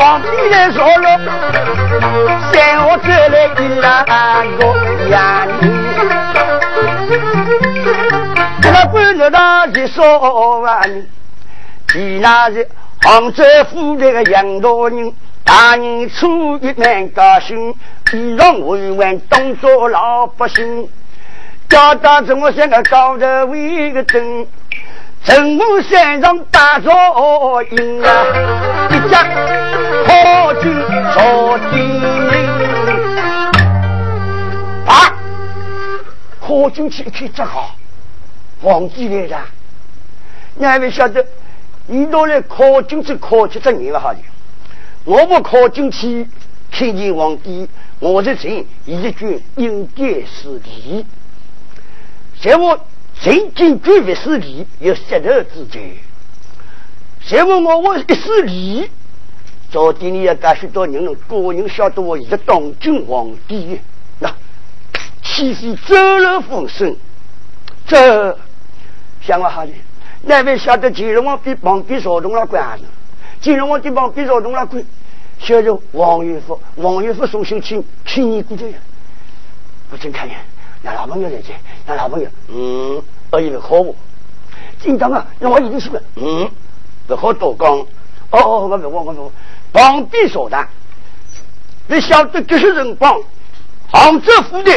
[0.00, 1.20] 东宫旁边来说了，
[2.50, 4.04] 三我这来一两
[4.56, 4.60] 个
[5.10, 5.68] 呀你，
[8.62, 11.06] 这个官路大一说完。
[11.88, 12.66] 其那是
[13.02, 15.12] 杭州府那个杨大人，
[15.44, 17.74] 大年初一蛮高兴，
[18.12, 20.88] 衣裳委婉，动作老百姓。
[21.68, 24.46] 交代怎么像个高头为个灯，
[25.24, 26.90] 城门山上打着
[27.70, 28.08] 营啊，
[29.08, 29.24] 家
[30.04, 30.74] 炮军
[31.14, 32.00] 坐定
[34.86, 35.16] 啊，
[36.40, 37.76] 炮军去一看，这好，
[38.60, 39.46] 皇帝来了，
[40.56, 41.24] 你还没晓得？
[41.86, 44.20] 你都来考进去考七十年了，好的。
[45.04, 46.28] 我不考进去
[46.70, 51.04] 看见皇帝，我的臣一句应该是礼。
[52.40, 52.78] 在我
[53.20, 55.98] 曾经绝不是礼，有舌头之罪。
[57.28, 58.90] 在我我我一是礼，
[59.70, 63.78] 昨天你要干许多人，个人晓得我是当今皇帝，
[64.18, 64.34] 那
[65.22, 66.96] 岂是走漏风声？
[67.86, 68.36] 这
[69.20, 69.72] 想我好的。
[70.22, 72.86] 那位晓得金龙王比旁边少东了官呢？
[73.40, 74.84] 金龙王比旁边少东了官，
[75.38, 78.78] 晓得王元福，王元福送信请请你过来呀。
[79.92, 80.36] 我真看见，
[80.82, 81.54] 那老朋友来接，
[81.86, 83.94] 那老朋友，嗯，我以为好不？
[84.80, 86.50] 紧张啊，那我一定是个，嗯，
[87.16, 87.68] 好多讲。
[88.32, 89.32] 哦哦，我不我我，
[89.72, 90.56] 旁边少的，
[91.88, 93.20] 你晓得这些人帮，
[93.90, 94.70] 杭州府的，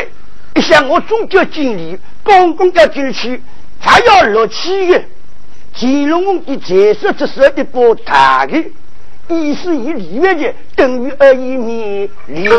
[0.55, 3.43] 一向我总叫经理，刚刚要进去，
[3.79, 5.07] 还要落七月。
[5.75, 8.57] 乾隆皇帝解释这是一部大的，
[9.27, 12.49] 意思以里面的等于二一米里。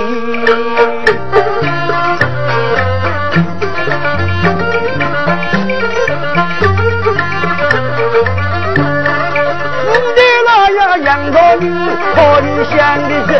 [11.35, 11.69] 呀杨道理，
[12.15, 13.33] 好理想的这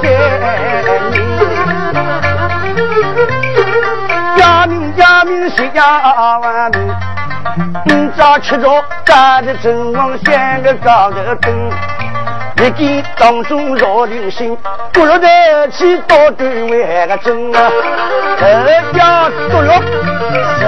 [0.00, 0.06] 些
[1.12, 1.18] 年，
[4.36, 6.94] 家民家民谁家万民？
[7.86, 11.70] 今朝吃着干的正王像个高头灯，
[12.58, 14.56] 一见当中若灵心，
[14.92, 17.70] 不落得起多对为个真啊！
[18.38, 18.44] 这
[18.96, 19.74] 家多落
[20.58, 20.64] 十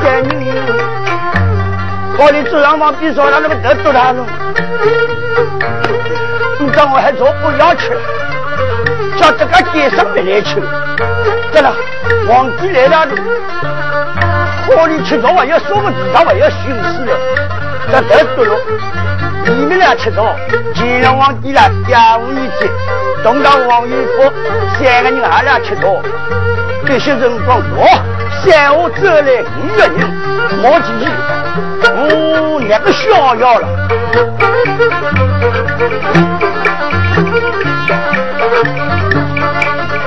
[0.00, 0.54] 三年，
[2.16, 4.24] 我的主人往比说他那个得多大了？
[6.78, 7.90] 叫我还做不要吃，
[9.18, 10.62] 叫这个街上没来吃，
[11.50, 11.74] 对了，
[12.28, 13.04] 皇帝来了。
[14.68, 17.18] 我里吃早饭要说个地道话要熏死了，
[17.90, 18.56] 这得多了。
[19.44, 20.36] 你们俩吃早，
[20.72, 22.70] 金龙王帝来家务一节，
[23.24, 24.32] 东到王玉福，
[24.78, 26.00] 三个人还俩吃多。
[26.86, 27.88] 这些人光我
[28.50, 29.94] 三五走来五个人，
[30.62, 30.88] 莫急，
[31.84, 33.68] 我那个逍遥了。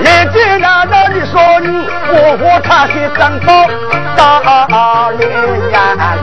[0.04, 1.68] 来在那那的少女，
[2.10, 3.48] 我和他是三宝
[4.18, 5.22] 大连
[5.72, 6.18] 呀。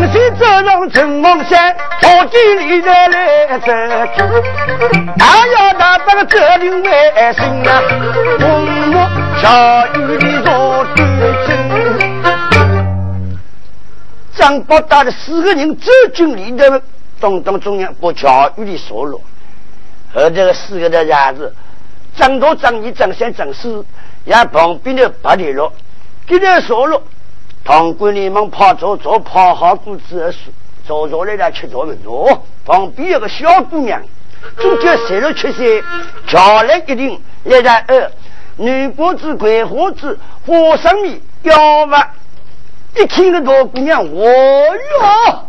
[0.00, 4.22] 江西走上陈梦山，好几里的来走去。
[5.18, 7.82] 大摇大摆的走进外省啊，
[8.38, 8.96] 风木
[9.42, 11.04] 下雨的坐对
[11.44, 11.52] 走。
[14.32, 16.80] 张宝带的四个人走进里头，
[17.20, 19.20] 东东中央把教育的收落，
[20.14, 21.54] 和这个四个的伢子，
[22.16, 23.84] 张多、张二、张三、张四，
[24.24, 25.70] 也旁边的八里路。
[26.26, 27.02] 给点收入，
[27.64, 30.50] 堂官你们跑走走跑好谷子树，
[30.86, 31.96] 走走来了吃早饭。
[32.04, 34.02] 哦，旁边有个小姑娘，
[34.56, 35.82] 中间十七岁，
[36.26, 38.10] 漂亮一定，来在二，
[38.56, 42.14] 女脖子桂花子，花生米腰吧。
[42.96, 44.64] 一听个大姑娘，哦
[45.00, 45.46] 哟，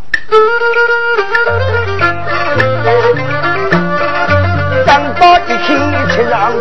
[4.85, 6.51] 张宝一听吃上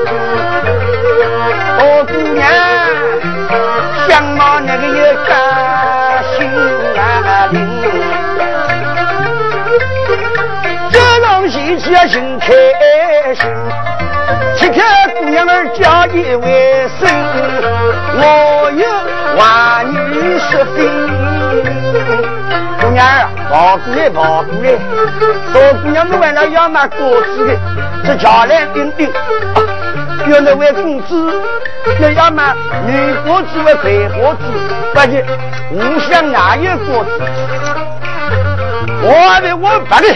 [12.11, 12.47] 心开
[13.35, 13.49] 心，
[14.57, 17.09] 去看姑娘儿家一位生，
[18.19, 18.83] 我有
[19.39, 20.75] 万女十分。
[22.81, 24.67] 姑娘儿跑过来跑过来，
[25.55, 27.55] 大姑娘们为了要买果子的，
[28.05, 29.09] 这家来顶顶。
[30.27, 31.33] 有那位公子，
[32.01, 32.57] 那要买
[32.89, 34.43] 女果子为白果子，
[34.93, 35.25] 发现
[35.71, 37.11] 无想哪有果子？
[39.03, 40.09] 我的我把你，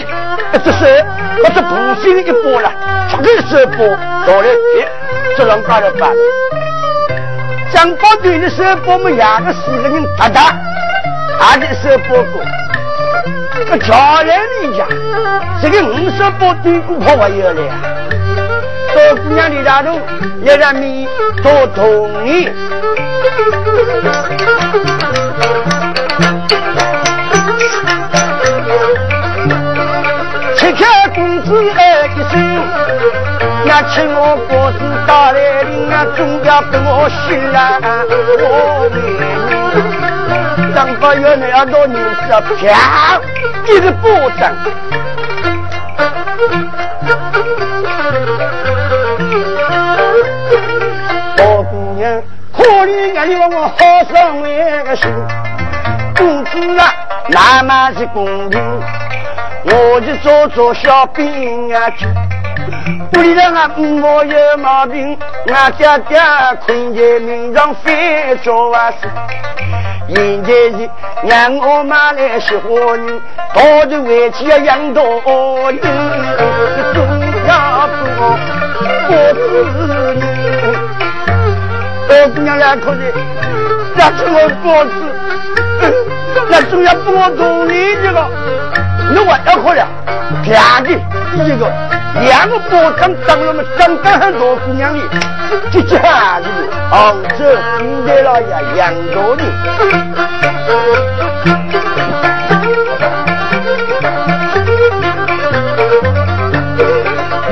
[0.63, 1.05] 这是
[1.43, 2.71] 我这不幸一波了，
[3.21, 3.85] 这个手波
[4.25, 4.87] 到了别，
[5.37, 6.11] 这让搞了办。
[7.71, 10.55] 张宝队的手波们两个四个人打打，
[11.37, 12.41] 他的手波过，
[13.69, 14.87] 这家人一家，
[15.61, 17.73] 这个五十波对股跑还有了呀。
[18.93, 19.99] 小姑娘李大头，
[20.41, 21.07] 一人米
[21.43, 22.49] 多同意。
[31.55, 32.33] 开公子哎一声，
[33.65, 37.79] 那请我果子打来临啊，总要给我洗了
[38.39, 38.43] 我
[38.91, 38.95] 脸。
[40.73, 43.19] 张八月那样多年是啪
[43.67, 44.03] 一个巴
[44.39, 44.53] 掌。
[52.55, 53.75] 可怜俺有我好
[54.13, 54.47] 生为
[54.95, 55.03] 心，
[56.15, 56.93] 公子啊，
[57.29, 58.61] 哪嘛是公平？
[59.65, 62.05] 我就做做小兵啊去。
[63.17, 66.19] 屋里头俺母有毛病，俺爹爹
[66.65, 69.07] 困在命上非做啊事。
[70.07, 70.89] 现在是
[71.31, 72.67] 俺我妈来喜欢
[73.07, 73.21] 你，
[73.53, 75.79] 到头回去要养大人，
[76.93, 76.97] 总
[77.47, 77.49] 要
[77.87, 78.03] 做
[79.09, 79.35] 我子
[80.15, 80.21] 女。
[82.07, 83.01] 小姑娘两口子，
[83.95, 84.91] 那是我脖子，
[86.49, 88.29] 那总要拨动你这个，
[89.11, 89.87] 你我要喝了，
[90.45, 91.71] 两个一个，
[92.21, 93.63] 两个包装长了么？
[93.77, 94.99] 刚刚很多姑娘的，
[95.71, 96.45] 这家子
[96.89, 97.45] 杭州
[97.77, 98.47] 金台老爷
[98.77, 99.41] 杨道人，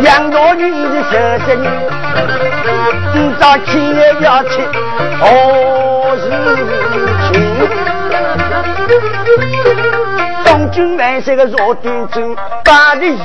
[0.02, 1.12] 杨道人的小
[1.46, 1.68] 侄女。
[3.14, 4.62] 今朝今日要去
[5.20, 5.24] 何
[6.18, 6.24] 事
[7.32, 7.32] 情？
[10.74, 13.20] 东京万岁个若端正，八十一，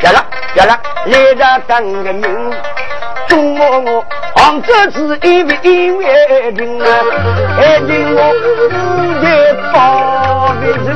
[0.00, 0.24] 别了
[0.54, 2.22] 别了，来这等个人。
[3.28, 4.02] 中我我
[4.34, 6.06] 杭州是一位一位
[6.52, 6.86] 人啊，
[7.58, 8.32] 爱情我
[8.70, 8.72] 五
[9.22, 10.88] 台八位人。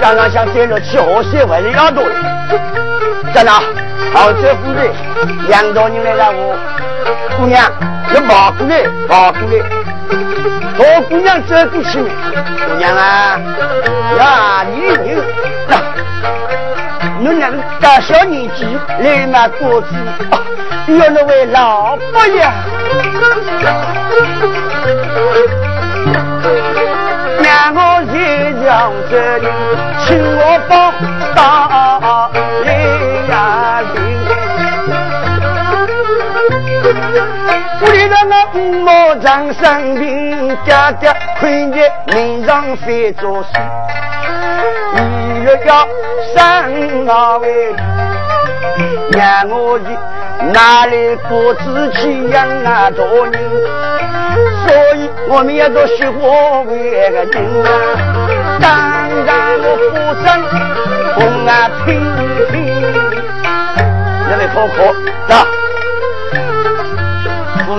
[0.00, 2.14] 想想想，再落去河西还是要多的，
[3.34, 3.60] 在哪？
[4.14, 4.90] 杭州府里，
[5.48, 6.56] 两道人来了，我
[7.36, 7.70] 姑娘，
[8.10, 9.60] 你跑过来，跑过来，
[10.78, 13.40] 大姑娘走过去，姑娘啊，
[14.18, 15.24] 呀，你人，
[15.68, 15.72] 那，
[17.18, 18.66] 你那个大小年纪
[19.00, 19.88] 来买果子，
[20.88, 22.42] 要那位老伯爷，
[27.42, 27.78] 让我
[28.12, 28.14] 一
[28.64, 29.46] 上这里，
[30.04, 30.06] 请
[30.36, 30.70] 我帮
[31.34, 31.40] 大
[32.64, 32.68] 来
[38.32, 41.76] 那五毛长生病，爹爹困在
[42.06, 43.52] 门上翻着书，
[44.94, 45.86] 为了要
[46.34, 47.46] 生那位，
[49.12, 49.84] 让我去
[50.50, 53.34] 哪里不知去养那大人，
[54.66, 54.66] 所
[54.96, 57.68] 以我们要做学活为个人啊，
[58.62, 58.70] 当
[59.26, 60.26] 然我不争，
[61.16, 62.00] 红啊拼
[62.50, 62.56] 拼，
[64.26, 64.94] 那位婆婆，
[65.28, 65.61] 走。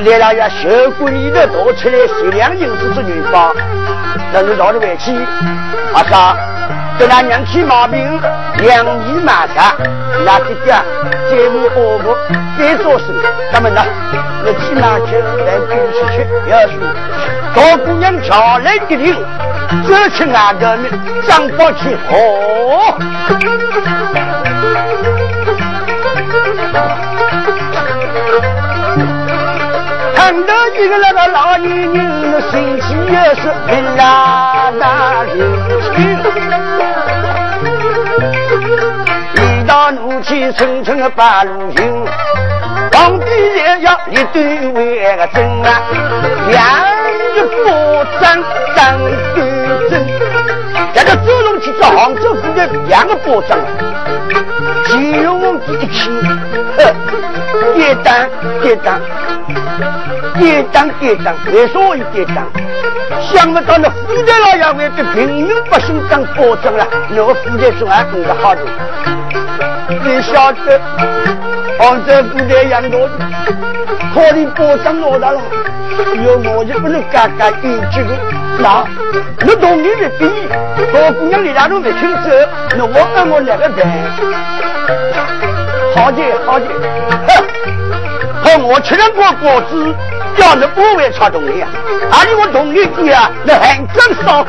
[0.06, 0.68] 来了呀，小
[1.00, 3.56] 姑里头多出来十两银子做女方，
[4.34, 5.14] 那是到了回去，
[5.94, 6.36] 阿啥？
[7.00, 8.22] 给那娘去毛病，
[8.58, 9.74] 两年马上，
[10.26, 10.78] 那这点
[11.30, 12.18] 再无恶果，
[12.60, 13.06] 该做事。
[13.52, 13.82] 咱们呢，
[14.44, 16.74] 那起码就来跟出去，要说
[17.56, 19.16] 大姑娘巧来一听，
[19.88, 20.92] 这去俺的命，
[21.28, 22.14] 张宝去好。
[30.76, 35.34] 一个那个老年人，心气也是一拉大人
[35.82, 35.94] 情。
[39.36, 42.06] 一到怒气冲冲的八路军，
[42.92, 45.82] 皇帝也要一对为个真啊，
[46.50, 46.62] 两
[47.12, 47.56] 日不
[48.20, 48.44] 争
[48.76, 48.98] 张
[49.36, 49.48] 端
[49.90, 49.92] 正。
[50.94, 53.58] 这个周龙去找杭州府的两个保障，
[54.86, 56.10] 金融一起，
[56.78, 56.94] 呵，
[57.76, 58.30] 跌单
[58.62, 59.00] 跌单。
[60.40, 62.44] 跌宕跌宕，为什么跌宕？
[63.22, 68.62] 想不到那富家老爷为对平民百姓当保障了，那个富家总还更加好的。
[70.04, 70.80] 你晓得，
[71.80, 73.08] 杭州富家养多，
[74.14, 75.42] 考虑保障老大了，
[76.24, 78.18] 有我就不能干干一句的。
[78.60, 78.86] 那，
[79.42, 80.30] 你同意的比，
[80.94, 82.30] 大姑娘你俩都没听走，
[82.78, 83.88] 那我跟我两个人，
[85.96, 86.66] 好的好的，
[88.44, 89.96] 和我吃了个果子。
[90.36, 91.70] 叫你不会吃东西啊，
[92.12, 94.44] 而且我同意你啊，那很正少。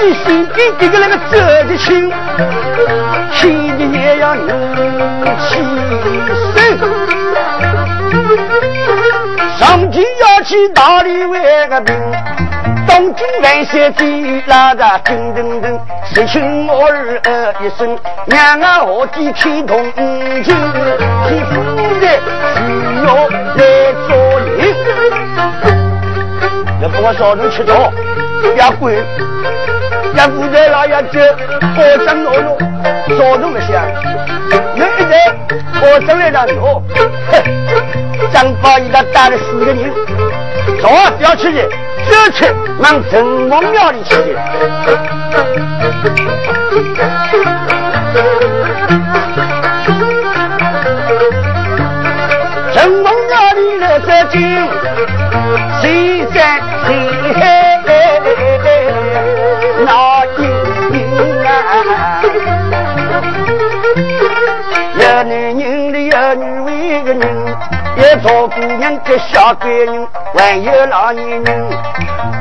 [0.00, 1.36] 龙宫的新兵这个那个走
[1.68, 2.10] 的亲，
[3.34, 4.54] 亲的也要牛
[5.48, 5.60] 气。
[9.58, 11.94] 上京要去大理为个兵，
[12.86, 15.78] 东京万岁最拉的叮叮叮，
[16.14, 19.92] 十亲我儿一声，娘啊何地开铜
[20.42, 20.54] 镜，
[21.28, 21.60] 替夫
[22.00, 22.20] 人
[22.54, 22.58] 需
[23.04, 24.08] 要来做
[24.40, 24.74] 人。
[26.82, 27.92] 要跟我少人吃早，
[28.56, 28.96] 要跪，
[30.20, 31.34] 要不在老爷子
[31.74, 32.54] 保证我了，
[33.16, 33.72] 少人不想，
[34.76, 35.12] 那一在
[35.80, 36.82] 保证来了我，
[37.32, 37.32] 哼。
[38.30, 39.90] 张宝一他带了四个人，
[40.82, 40.90] 早
[41.20, 41.66] 要出去，
[42.06, 42.44] 这去
[42.80, 44.36] 往城隍庙里去的。
[68.20, 68.20] 人。
[68.20, 70.06] 一做姑娘个小闺女，
[70.36, 71.70] 还有老年人，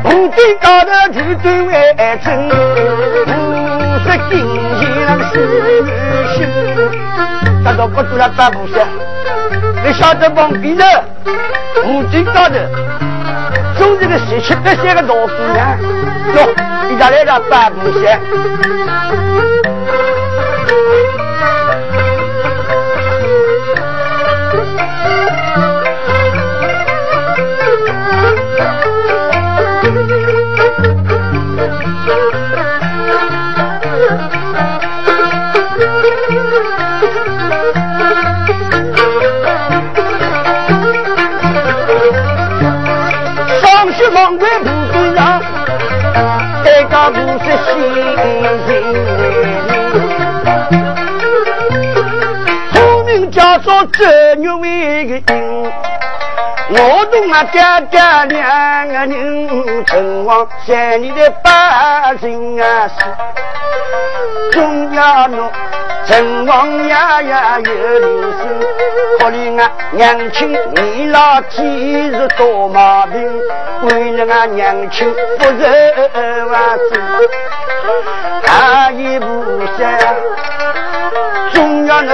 [0.03, 2.51] 部队高头就对为真，五
[4.03, 4.31] 十斤
[4.77, 4.81] 钱
[5.31, 5.33] 是
[5.81, 5.89] 女
[6.35, 6.37] 婿，
[7.63, 8.85] 大都不做了大部下，
[9.85, 10.83] 你晓得旁边的
[11.81, 12.55] 部队高头，
[13.77, 15.13] 总这个十七八岁个大姑
[15.53, 15.77] 娘，
[16.35, 16.49] 哟，
[16.91, 18.19] 一家来了大部下。
[52.73, 54.05] 后名叫做周
[54.37, 55.71] 玉为个人，
[56.69, 62.93] 我同俺爹爹两个人，城隍山里的百姓啊是，
[64.51, 65.37] 中央路。
[66.05, 66.87] 城隍爷
[67.27, 67.31] 爷
[67.65, 68.07] 有灵
[68.39, 68.41] 性，
[69.19, 69.61] 可怜俺
[69.91, 73.13] 娘亲年老体弱多毛病，
[73.83, 76.78] 为了俺娘亲不仁万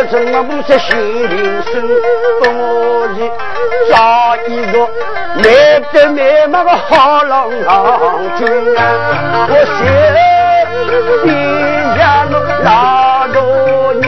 [0.09, 0.97] 怎么不在心
[1.29, 1.73] 灵深？
[2.41, 2.43] 我
[3.15, 3.19] 去
[3.89, 3.93] 找
[4.47, 4.73] 一个
[5.35, 5.43] 美
[5.91, 7.49] 得美貌个好郎
[8.37, 8.47] 君
[8.77, 8.79] 啊！
[9.49, 9.77] 我想
[11.23, 11.25] 天
[11.97, 12.33] 下路
[12.63, 13.37] 老多
[13.95, 14.03] 女，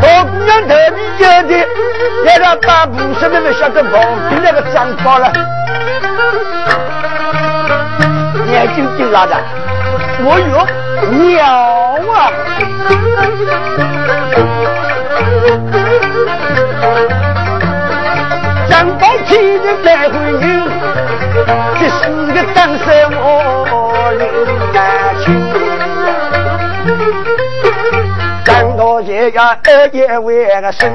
[0.00, 1.50] 大姑娘头里有的，
[2.24, 3.90] 那个大布什么不晓得毛
[4.28, 5.32] 病那个长高了，
[8.50, 9.34] 眼睛睛拉的，
[10.24, 10.66] 我有
[11.10, 11.44] 鸟
[12.12, 12.30] 啊！
[18.68, 20.42] 张宝天的来婚姻，
[21.78, 22.00] 这是
[22.32, 22.86] 个单身
[23.20, 23.20] 我
[24.18, 24.22] 领
[25.22, 25.24] 情。
[28.44, 30.90] 张大姐呀，二爷为个生，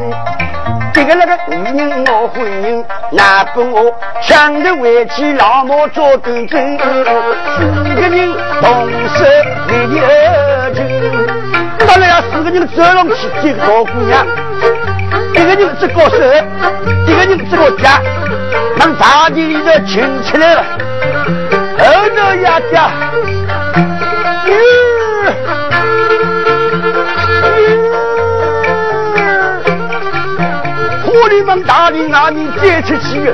[0.98, 6.84] 这个那个女人我婚姻，难不我想着回去老母做端正，四
[7.94, 9.24] 个人同手
[9.70, 10.82] 为你二舅，
[11.86, 14.26] 当然要四个人走拢去这个大姑娘。
[15.34, 16.18] 一个人这个手，
[17.06, 18.02] 一个人这个家，
[18.80, 20.64] 让大地里头群起来了。
[21.78, 22.90] 后头呀家，
[31.38, 33.32] 火里门大里外面再出去，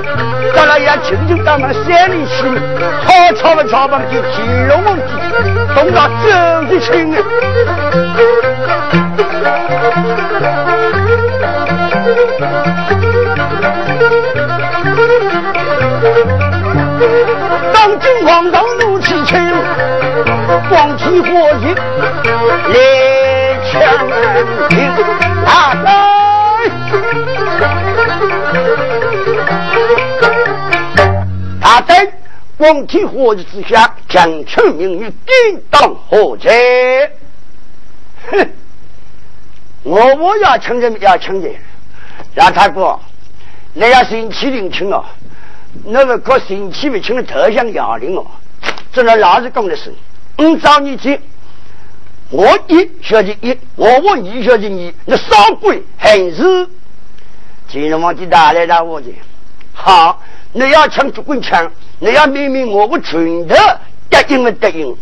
[0.53, 2.43] 到了呀，亲就到那山里去，
[3.05, 5.03] 好吵吧吵吧就天龙王子，
[5.73, 6.27] 动到走
[6.69, 6.77] 的
[17.73, 19.39] 当今皇上怒气冲，
[20.69, 21.29] 光天化
[21.61, 21.73] 日
[22.67, 22.75] 来
[23.63, 23.79] 抢
[24.67, 24.91] 兵，
[25.45, 25.93] 啊来！
[31.73, 32.07] 他在
[32.55, 37.11] 光天化日之下，将臣命于定当何在？
[38.29, 38.47] 哼！
[39.81, 41.55] 我我要请人要请人，
[42.35, 42.99] 让他哥，
[43.73, 45.03] 那要星期领请哦，
[45.85, 47.23] 那个过星期没请的。
[47.23, 48.23] 特像哑铃哦，
[48.91, 49.75] 这是老子讲的。
[49.75, 49.91] 事。
[50.37, 51.19] 我找你去，
[52.29, 56.69] 我一小姐一，我问一小姐二，那少贵还是？
[57.67, 58.27] 金龙王的。
[58.27, 58.67] 大来。
[58.67, 59.07] 大我的，
[59.73, 60.21] 好，
[60.53, 63.55] 你要抢足棍枪，你要明明我个拳头
[64.09, 64.95] 答应不答应？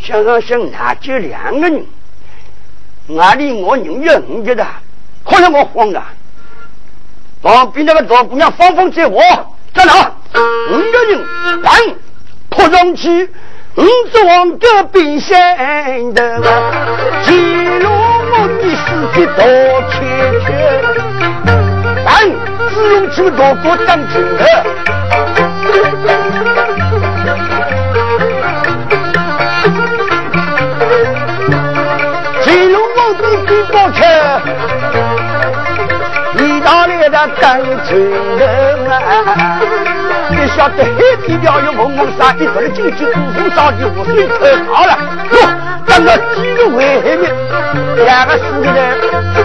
[0.00, 1.84] 想想想，那就两个人。
[3.08, 4.66] 哪里我宁愿你觉得，
[5.24, 6.04] 可能我慌了。
[7.42, 9.20] 旁边那个大姑娘芳芳在我
[9.74, 10.12] 在哪？
[10.34, 11.72] 五个人赶
[12.50, 13.30] 扑上去，
[13.76, 16.40] 五只王哥变身的，
[17.24, 17.32] 记
[17.78, 19.42] 录我的事迹多
[19.90, 19.96] 切
[20.44, 21.07] 切，
[22.68, 24.44] 赶只用去大哥当军的。
[32.42, 32.48] 去，
[33.48, 33.90] 意大
[37.08, 39.58] 利的干脆人啊！
[40.30, 44.98] 你晓得黑皮貂有蒙蒙纱，一个人进去五虎烧鸡，五水可好了。
[45.30, 45.48] 喏，
[45.86, 46.84] 等到几个外
[47.16, 47.32] 面，
[48.04, 48.78] 两个四个人，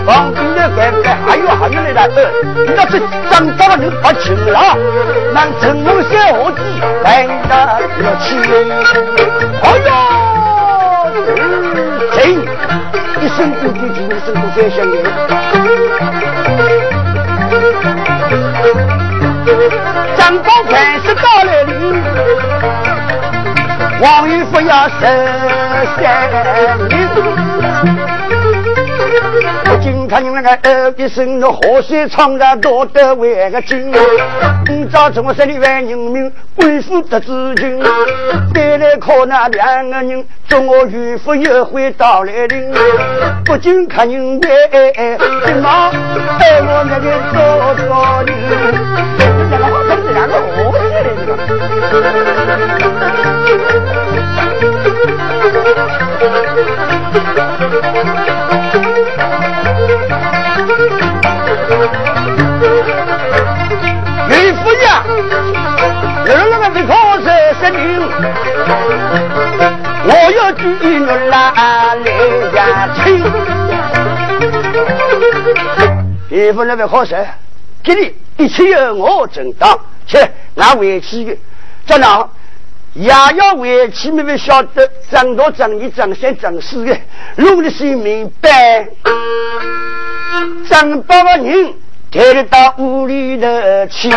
[0.05, 2.01] 旁边的干干还有还有来了。
[2.15, 2.19] 呃，
[2.75, 2.99] 那是
[3.31, 4.77] 长大人不轻了，
[5.33, 6.59] 让陈龙山下地
[7.01, 7.05] 看
[7.47, 7.51] 得
[7.97, 8.27] 热情。
[9.63, 9.89] 哎呦，
[12.11, 12.21] 行。
[13.21, 13.87] 一生不敌，一
[14.25, 14.95] 生不再相恋。
[20.17, 21.51] 张宝开始到了，
[24.01, 24.95] 王玉福要十
[25.97, 26.01] 三
[26.89, 26.91] 名。
[29.35, 33.91] 我今看你那个二一生的河水唱的多得为个精，
[34.65, 37.81] 今朝中山里万人民贵妇得知情，
[38.53, 42.71] 再来靠那两个人，中我渔夫又会到来临。
[43.43, 44.39] 不仅看人
[44.71, 45.91] 哎，今朝
[46.39, 47.89] 带我那个做做
[48.23, 48.31] 人，
[49.49, 50.45] 两个好像是两个河
[50.77, 50.85] 水
[51.25, 51.33] 的。
[64.29, 65.03] 岳父呀，
[66.25, 66.91] 二那个为可
[67.21, 67.25] 是
[67.61, 67.81] 生命，
[70.05, 71.31] 我要举玉来
[72.51, 73.01] 来亲。
[76.29, 77.23] 岳父那位好生，
[77.83, 78.11] 给你
[78.43, 80.17] 一切由我承担，去
[80.55, 81.37] 拿回去的，
[81.85, 82.27] 在哪？
[82.93, 86.95] 也要回去，妹妹晓得，长大长一长三长四的，
[87.37, 88.87] 弄的是明白。
[90.69, 91.73] 张八个人
[92.11, 93.47] 抬得到屋里头
[93.87, 94.09] 去，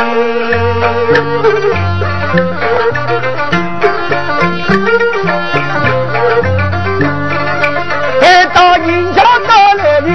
[8.20, 10.07] 抬到人家到来了，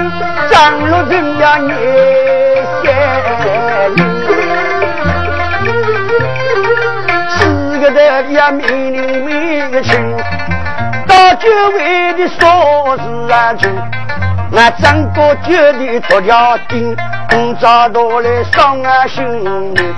[1.10, 2.31] 得也
[8.52, 9.26] 命令
[9.72, 10.16] 为亲，
[11.08, 11.48] 到九
[11.78, 13.70] 为的说是啊亲，
[14.56, 16.96] 俺张哥决定脱条钉，
[17.60, 19.24] 找到来伤俺心
[19.76, 19.96] 里。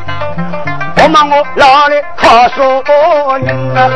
[1.01, 2.83] 我骂我老来靠说
[3.39, 3.89] 人啊，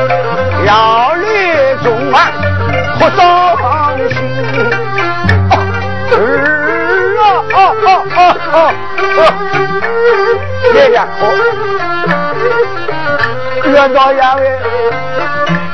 [0.65, 2.15] 要来中啊，
[2.99, 3.17] 可伤
[4.09, 4.17] 心。
[6.09, 6.15] 儿
[7.21, 7.57] 啊啊
[8.15, 8.19] 啊
[8.51, 9.19] 啊啊！
[10.73, 11.03] 爷爷好，
[13.77, 14.19] 这老爷，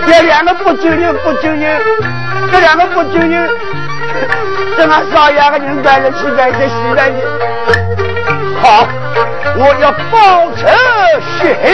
[0.05, 1.81] 这两个不救人不救人，
[2.51, 3.49] 这两个不救人，
[4.75, 7.15] 这俺少爷个人带着去在这洗来的。
[8.61, 8.85] 好，
[9.55, 10.67] 我要报仇
[11.39, 11.71] 雪恨。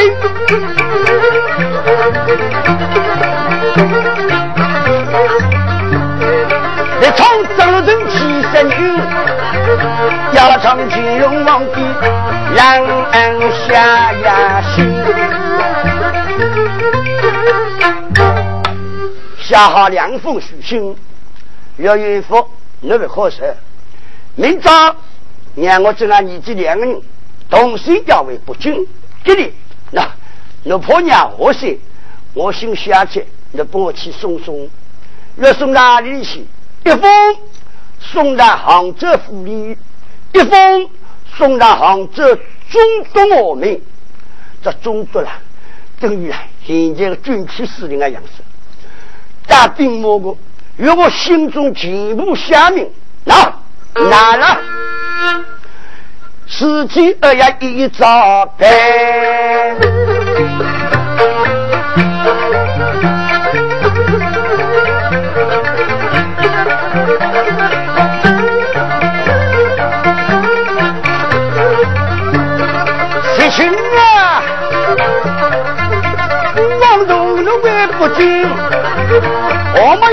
[7.01, 7.25] 你从
[7.57, 8.75] 张罗成起身去，
[10.33, 11.73] 要唱金龙王的。
[12.55, 14.61] 让人下呀，
[19.49, 20.95] 下好两封书信，
[21.77, 22.47] 要一副
[22.81, 23.57] 那个合适。
[24.35, 24.95] 明早
[25.55, 27.01] 让我这俺你这两个人
[27.49, 28.85] 同时调为不敬，
[29.23, 29.51] 给你
[29.89, 30.07] 那，
[30.61, 31.79] 你婆娘何事？
[32.35, 34.69] 我先下去，你帮我去送送。
[35.37, 36.45] 要送到哪里去？
[36.85, 37.37] 一封
[37.99, 39.75] 送到杭州府里，
[40.33, 40.89] 一封。
[41.35, 42.23] 送到杭州，
[42.69, 43.81] 中国我们
[44.61, 45.31] 这中国了，
[45.99, 48.43] 等于啊现在的军区司令的样子。
[49.49, 50.37] 大兵莫过，
[50.77, 52.87] 与我心中全部下命，
[53.25, 53.33] 那
[54.09, 54.61] 拿了，
[56.47, 58.05] 司机二呀一早
[58.57, 59.75] 开。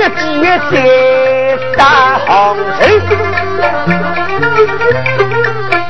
[0.08, 2.86] 几月再打杭州？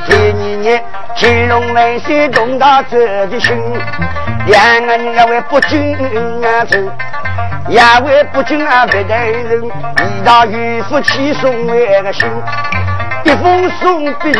[0.05, 0.17] 第二
[0.59, 0.83] 年，
[1.15, 3.55] 乾隆万岁动他这的心，
[4.47, 5.93] 两个人为不敬
[6.41, 6.77] 啊走，
[7.67, 12.27] 也为不敬啊别待人，一道御夫起送为个信，
[13.23, 14.33] 一封送给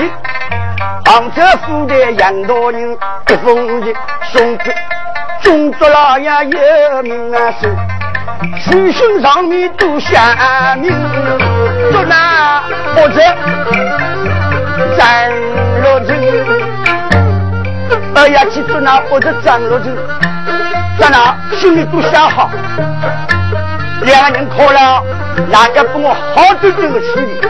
[1.05, 2.97] 杭州府的杨大人，
[3.29, 3.93] 一封的
[4.31, 4.73] 送给。
[5.41, 6.29] 中国老爷
[6.91, 7.53] 有名啊，
[8.59, 10.17] 是书信上面都写
[10.79, 10.91] 明，
[11.91, 12.61] 做那
[12.95, 13.19] 或者
[14.97, 15.07] 张
[15.81, 16.15] 罗成，
[18.15, 19.95] 哎呀，去做那或者张罗成，
[20.99, 22.49] 在那心里都想好，
[24.03, 25.03] 两个人可了，
[25.49, 27.41] 那家帮我好端端的处理，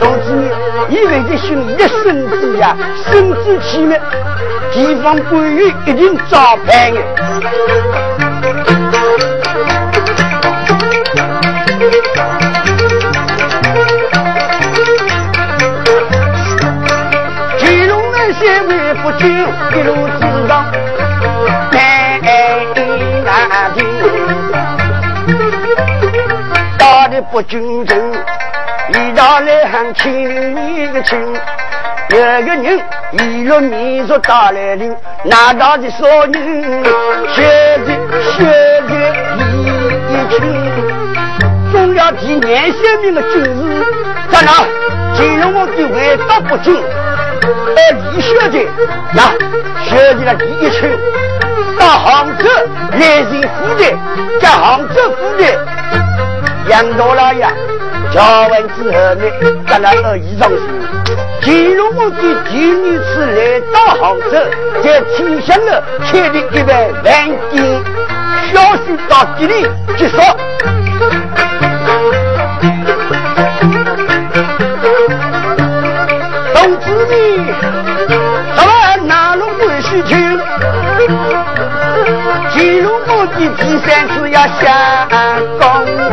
[0.00, 0.50] 同志们，
[0.90, 2.76] 以为这心一生之呀，
[3.10, 4.00] 生之气灭。
[4.72, 8.23] 地方官员一定招牌的。
[17.58, 20.64] 乾隆那些为不敬，一路之上
[21.70, 22.20] 难
[23.24, 23.28] 难
[23.74, 23.78] 听，
[26.78, 28.12] 打的不均真，
[28.94, 31.20] 一道来喊清你个清。
[32.10, 32.80] 有个人
[33.12, 36.82] 一路民族打来临，拿到的少女，
[37.34, 38.44] 学的学
[38.88, 38.90] 的
[40.08, 40.40] 一群，
[42.04, 43.50] 总要提年先民的军事，
[44.30, 44.52] 在哪？
[45.16, 47.78] 金龙王的味道不精，而
[48.12, 48.58] 你学的
[49.14, 49.32] 那
[49.84, 50.90] 学的了第一群，
[51.78, 52.44] 到杭州
[52.90, 53.84] 来人府的，
[54.38, 55.44] 在杭州府的
[56.68, 57.46] 杨大老爷
[58.12, 59.24] 叫完之后呢，
[59.66, 60.56] 在那二姨上去。
[61.40, 64.36] 乾隆皇帝第二次来到杭州，
[64.82, 66.68] 在清香楼开了一万
[67.02, 67.14] 万
[67.50, 67.82] 金，
[68.52, 70.16] 消息到这里结束。
[78.56, 78.58] 咱
[78.98, 80.14] 们南路关西去，
[82.52, 84.60] 乾隆皇帝第三次要下
[85.58, 85.62] 宫
[86.10, 86.12] 啊！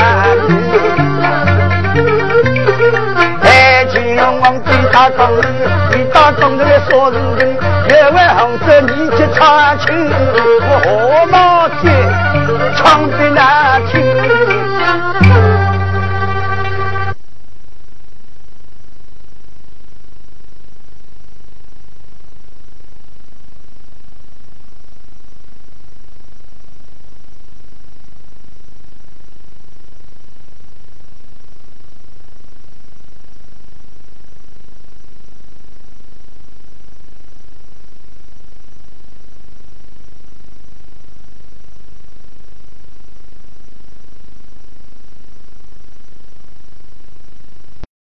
[4.94, 5.42] 大当日，
[5.96, 7.48] 你大当日来说事情，
[7.89, 9.88] 月外杭州你去查清，
[10.68, 11.88] 我何毛子
[12.76, 14.51] 唱的难听。